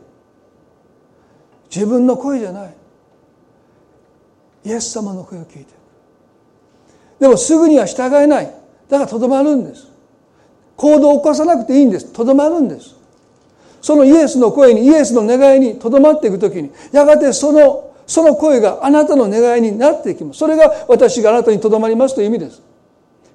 [1.70, 2.74] 自分の声じゃない。
[4.66, 5.74] イエス様の声を聞いて。
[7.20, 8.46] でもすぐには従えない。
[8.88, 9.92] だからとどまるんです。
[10.78, 12.14] 行動を起こさなくていいんです。
[12.14, 12.96] とどまるんです。
[13.84, 20.40] そのイエスの声にイエスの願いにとどまっていくときにやがてそのその声があなたの願いになっていきます。
[20.40, 22.62] それが私があなたにとどまりますという意味です。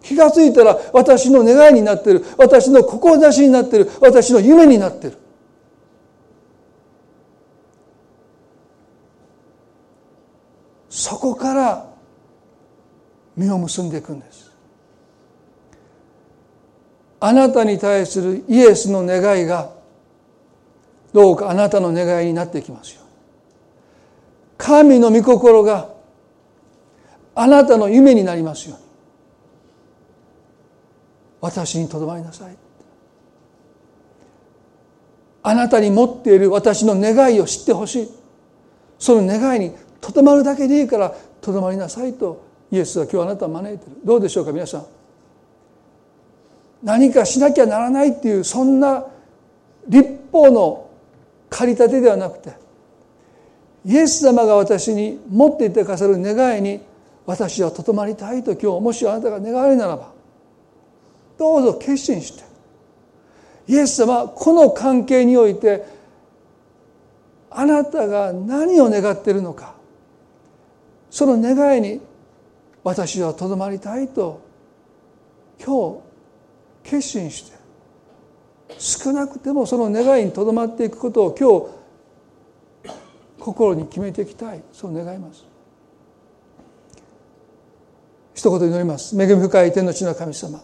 [0.03, 2.25] 気がついたら私の願いになっている。
[2.39, 3.91] 私の志になっている。
[4.01, 5.19] 私の夢になっている。
[10.89, 11.87] そこから
[13.37, 14.51] 実を結んでいくんです。
[17.21, 19.78] あなたに対するイエスの願いが
[21.13, 23.03] どうかあなたの願いになっていきますよ
[24.59, 25.89] 神の御心が
[27.41, 28.85] あなたの夢になりますように。
[31.41, 32.57] 私にとどまりなさい。
[35.45, 38.11] あなたに持っている私の願いを知ってほしい。
[38.99, 43.93] その願いにとどまるだけでいいからとどまりなさいとイエスは今日あなたを招いてる。
[44.05, 44.87] どうでしょうか皆さん。
[46.83, 49.07] 何かしなきゃならないっていうそんな
[49.87, 50.88] 立法の
[51.51, 52.53] 駆り立てではなくて
[53.85, 56.81] イエス様が私に持っていてくださる願いに
[57.27, 60.13] 私はとどまりたいと今日もしあなたが願われならば
[61.39, 62.45] どうぞ決心して
[63.67, 65.85] イエス様この関係において
[67.51, 69.75] あなたが何を願っているのか
[71.11, 72.01] その願いに
[72.85, 74.41] 私はとどまりたいと
[75.63, 76.01] 今
[76.85, 77.58] 日決心して
[78.79, 81.79] 少なくてもその願いにとどまっていくことを今日
[83.41, 84.63] 心に決めていきたい。
[84.73, 85.45] そう願います。
[88.35, 89.21] 一言祈ります。
[89.21, 90.61] 恵み深い天の地の神様。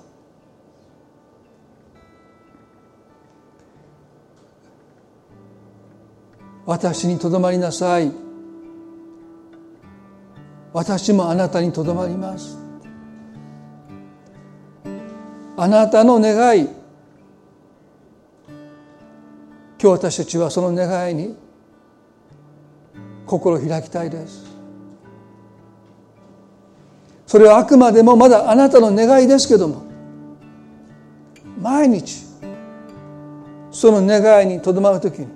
[6.66, 8.12] 私にとどまりなさい。
[10.72, 12.58] 私もあなたにとどまります。
[15.56, 16.83] あなたの願い。
[19.84, 21.36] 今日私たちはその願いに
[23.26, 24.46] 心を開きたいです。
[27.26, 29.82] それはあくまでもまだあなたの願いですけども
[31.60, 32.24] 毎日
[33.70, 35.28] その願いにとどまるときに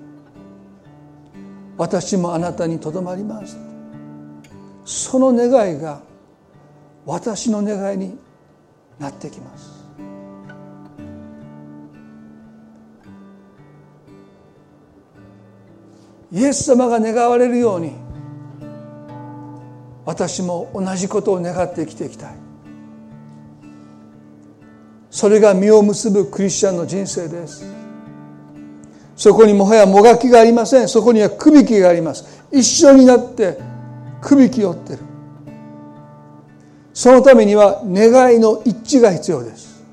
[1.77, 3.55] 私もあなたにとどまります。
[4.83, 6.01] その願いが
[7.05, 8.17] 私の願いに
[8.97, 9.78] なってきます。
[16.31, 17.93] イエス様が願われるように
[20.05, 22.33] 私も同じことを願って生きていきたい。
[25.11, 27.65] それが実を結ぶクリスチャンの人生です。
[29.15, 30.87] そこにもはやもがきがありません。
[30.87, 32.43] そこにはくびきがあります。
[32.51, 33.59] 一緒になって
[34.21, 34.99] くびきをってる。
[36.93, 39.83] そのためには願いの一致が必要です。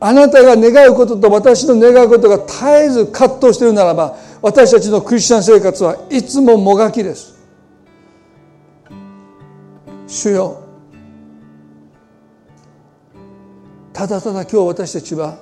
[0.00, 7.42] あなたが願うことと私の願うことが絶えず葛藤しているならば私たちのクリスチャン生活はいつももがきです。
[10.06, 10.62] 主よ。
[13.94, 15.38] ただただ今日私たちは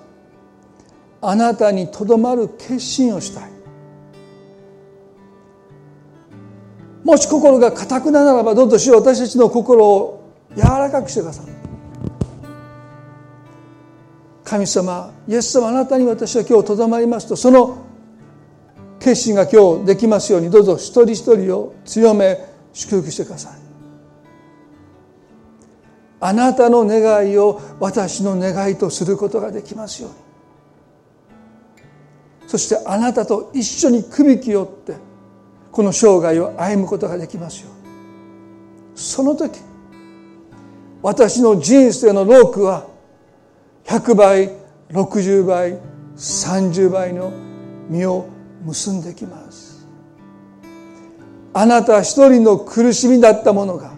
[1.21, 3.51] あなたにとどまる決心をしたい。
[7.03, 11.47] もし心が固くなならばどうぞしよう私たちの心を柔らかくしてください。
[14.45, 17.91] 神様イエス様あなたに私は今日とどまりますとその
[19.03, 22.39] 決心が今日できますようにどうぞ一人一人を強め
[22.73, 23.53] 祝福してください。
[26.21, 30.17] あなたの願いを私の願いとすることができますように。
[32.47, 34.95] そしてあなたと一緒にくびきよって
[35.73, 37.93] この生涯を歩むことができますように。
[38.95, 39.59] その時
[41.03, 42.87] 私の人生のロークは
[43.85, 44.51] 100倍
[44.91, 45.77] 60倍
[46.17, 47.33] 30倍の
[47.89, 48.32] 実を
[48.65, 49.87] 結んできます。
[51.55, 53.93] あなた一人の苦しみだったものが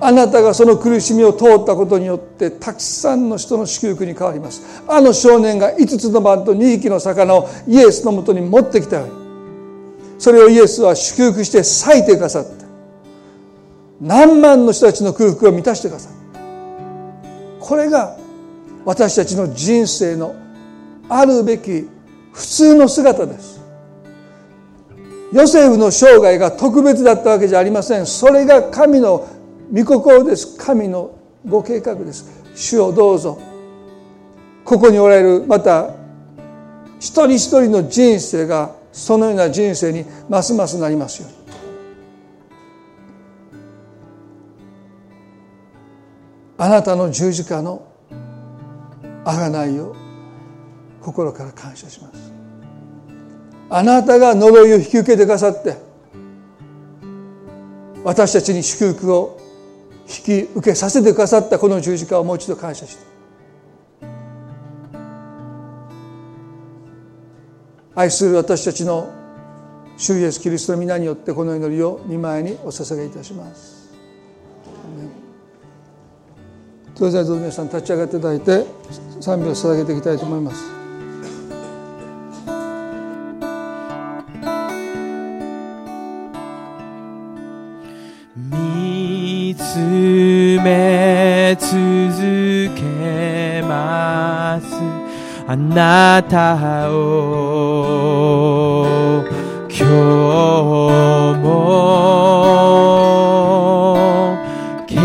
[0.00, 4.82] あなたがその苦しみを通ったことによってたくさんの人の祝福に変わります。
[4.88, 9.12] あの少年が5つの番と2匹の魚をイエスのもとに持ってきたように
[10.18, 12.50] それをイエスは祝福して裂いてくださった。
[14.00, 16.40] 何万の人たちの空腹を満たしてくださった。
[17.60, 18.16] これが
[18.86, 20.34] 私たちの人生の
[21.08, 21.86] あるべき
[22.32, 23.59] 普通の姿です。
[25.32, 28.06] ヨセフの生涯が特別だったわけじゃありません。
[28.06, 29.28] それが神の
[29.72, 30.56] 御心です。
[30.56, 31.16] 神の
[31.46, 32.42] ご計画です。
[32.54, 33.38] 主をどうぞ。
[34.64, 35.94] ここにおられるまた
[36.98, 41.40] 一人一人の人生がそのような人生にますますなりますように。
[46.58, 47.86] あなたの十字架の
[49.24, 49.96] 贖いを
[51.00, 52.09] 心から感謝します。
[53.70, 55.76] あなたが呪いを引き受けてくださって
[58.02, 59.38] 私たちに祝福を
[60.08, 63.10] 引き受けさせてくださったこの十字架をもう一度感謝して。
[67.94, 69.12] 愛する私たちの
[69.96, 73.90] 主イエスキリストの皆によってこの祈りを見舞いにお捧げいたします。
[76.94, 78.66] それではどうぞ皆さん立ち上がっていただいて
[79.20, 80.79] 賛美を捧げていきたいと思います。
[95.52, 98.14] あなたを。
[99.68, 99.84] 今日
[101.42, 101.48] も
[104.86, 104.96] 決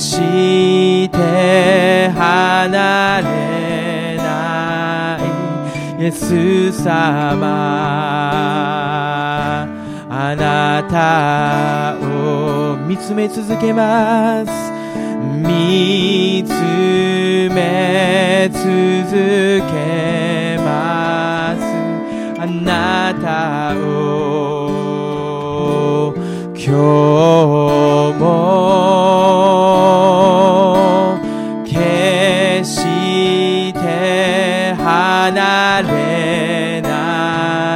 [0.00, 5.20] して離れな
[5.96, 7.38] いイエス様。
[10.10, 14.71] あなたを見つめ続けます。
[15.42, 16.50] 見つ
[17.52, 18.62] め続
[19.72, 21.60] けます。
[22.40, 23.26] あなた
[23.76, 23.82] を
[26.54, 26.70] 今日
[28.18, 28.22] も
[31.64, 31.74] 決
[32.64, 32.74] し
[33.72, 36.88] て離れな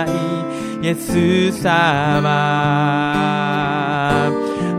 [0.07, 0.87] い。
[0.87, 1.67] イエス様。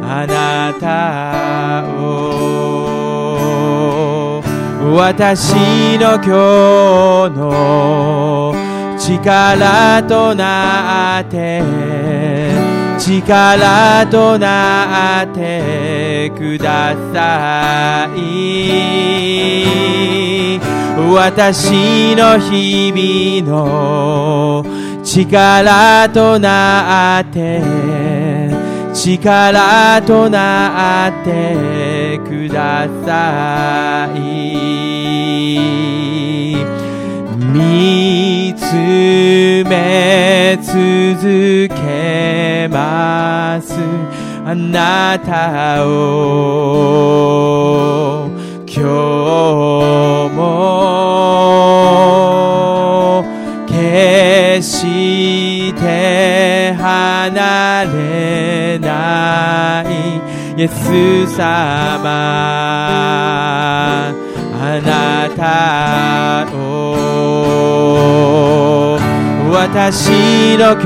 [0.09, 0.85] あなた
[1.93, 1.96] を
[4.97, 8.51] 私の今日の
[8.97, 11.61] 力となって
[12.97, 18.17] 力となってください。
[21.13, 24.65] 私の日々の
[25.03, 27.61] 力となって
[28.95, 31.96] 力となって
[32.47, 34.19] ください。
[37.53, 38.63] 見つ
[39.67, 43.75] め続けます。
[44.45, 45.89] あなたを
[48.65, 48.79] 今日
[50.35, 50.45] も
[53.67, 59.87] 決して離れない。
[60.57, 62.07] イエス様
[63.99, 64.11] あ
[64.83, 66.57] なたを
[69.51, 70.81] 私の今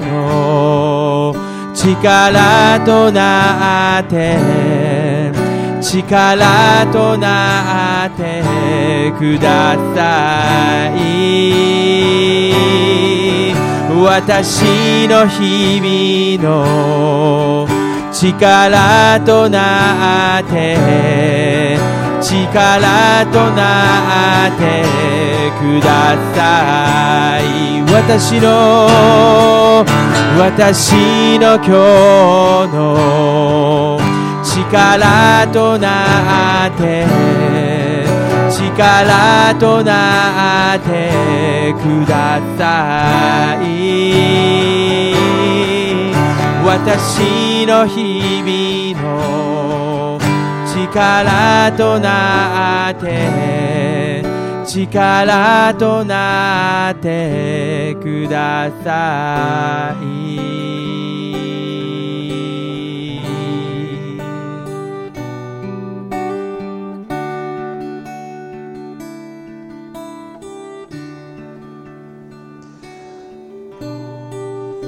[0.00, 1.34] 日の
[1.74, 4.38] 力となって
[5.82, 8.42] 力となって
[9.18, 11.52] ください。
[14.02, 17.71] 私の日々の
[18.12, 21.78] 力となって
[22.20, 24.84] 力となって
[25.58, 27.42] ください。
[27.90, 29.84] 私の
[30.38, 31.70] 私の今日
[32.74, 33.98] の
[34.42, 37.06] 力となって
[38.50, 45.51] 力となってください。
[46.74, 50.18] 私の日々の
[50.74, 54.22] 力となって
[54.66, 60.52] 力となってください。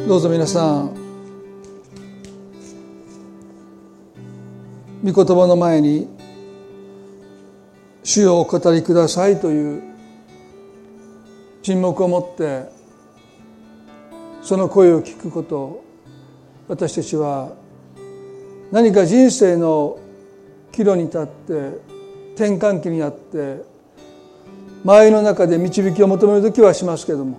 [0.08, 0.93] どうぞ皆さん
[5.04, 6.08] 御言葉の前に
[8.02, 9.82] 「主をお語りください」という
[11.62, 12.64] 沈黙を持って
[14.40, 15.82] その声を聞くこと
[16.68, 17.52] 私たちは
[18.72, 19.98] 何か人生の
[20.72, 21.52] 岐路に立って
[22.34, 23.62] 転換期にあって
[24.84, 27.38] 周りの中で導きを求める時はしますけれども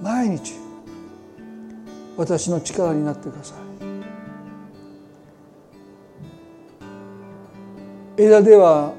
[0.00, 0.54] 毎日
[2.16, 3.61] 私の力になってください。
[8.16, 8.92] 枝では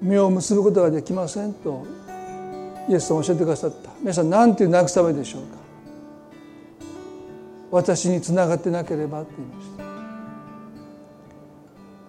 [0.00, 1.84] 実を結ぶことができませんと
[2.88, 3.90] イエス様教えてくださった。
[4.00, 5.58] 皆さん何ていう慰めでしょうか？
[7.70, 9.84] 私につながってなければって言いました。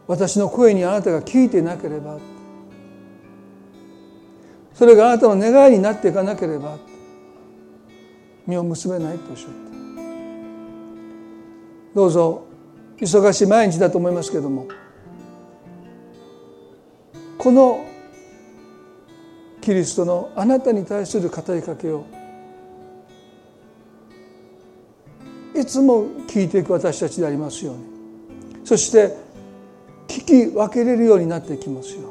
[0.07, 2.17] 私の声にあなたが聞いていなければ
[4.73, 6.77] それがあなたの願いになっていかなければ
[8.47, 9.59] 実を結べないとおっしゃった。
[11.95, 12.45] どうぞ
[12.97, 14.67] 忙しい毎日だと思いますけれども
[17.39, 17.85] この
[19.61, 22.05] キリストのあなたに対する語りかけを
[25.55, 28.65] いつも聞いていく私たちでありますように。
[28.65, 29.15] そして
[30.07, 32.09] 聞き分けれるようになっていきますように。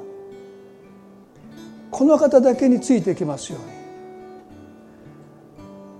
[1.90, 3.66] この方だけについていきますように。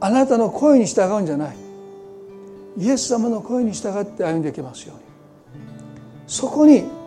[0.01, 1.57] あなたの声に従うんじゃない。
[2.79, 5.03] イエス様の声に従って歩んでいきますように。
[6.27, 6.98] そこに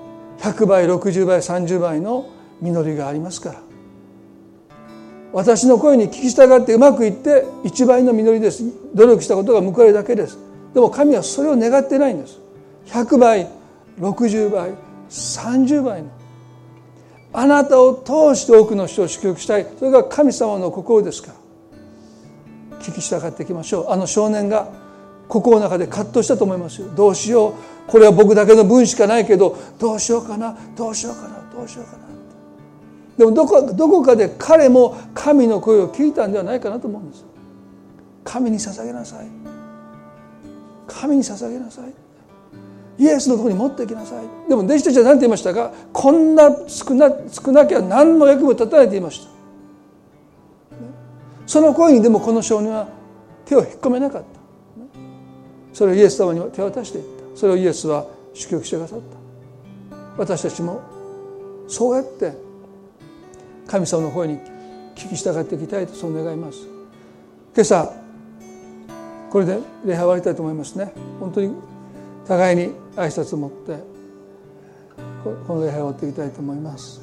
[0.42, 2.28] 100倍60倍30倍の
[2.62, 3.62] 実りがありますから。
[5.34, 8.64] 私の声に聞き従ってうまくいって1倍の実りです。
[8.94, 10.38] 努力したことが報われるだけです。
[10.74, 12.40] でも神はそれを願ってないんです。
[12.88, 13.48] 100倍
[14.00, 14.72] 60倍
[15.10, 16.10] 30倍の。
[17.34, 19.68] あなたを通して多くの人を祝福したい。
[19.78, 21.34] それが神様の心ですか
[22.72, 22.80] ら。
[22.80, 23.92] 聞き従っていきましょう。
[23.92, 24.68] あの少年が
[25.32, 26.90] 心の中で葛藤したと思いますよ。
[26.94, 27.54] どうしよう。
[27.88, 30.58] これは僕だけの分しかないけどどうしようかな。
[30.76, 31.42] どうしようかな。
[31.56, 31.98] どうしようかな。
[33.18, 37.24] でもどこどこかで彼も神の声を聞いたんではないかなと思うんです
[38.26, 39.28] 神に捧げなさい。
[40.86, 41.94] 神に捧げなさい。
[43.00, 44.50] イエスのところに持っていきなさい。
[44.50, 45.72] でも弟子たちは何て言いましたか？
[45.94, 49.32] こんな少な少なきゃ何の役も立たないと言いました。
[51.48, 52.90] その声にでもこの少年は
[53.46, 54.41] 手を引っ込めなかった。
[55.74, 57.38] それをイエス様に手渡していった。
[57.40, 59.98] それをイエスは祝福してくださった。
[60.18, 60.82] 私たちも
[61.68, 62.34] そうやって
[63.68, 64.38] 神様の声に
[64.96, 66.68] 聞き従っていきたいとそう願います。
[67.56, 67.94] 今朝
[69.30, 70.94] これで礼拝終わりたいと思いますね。
[71.20, 71.56] 本当に
[72.28, 73.78] 互いに挨拶を持って
[75.24, 77.01] この礼拝を終わっていきたいと思います。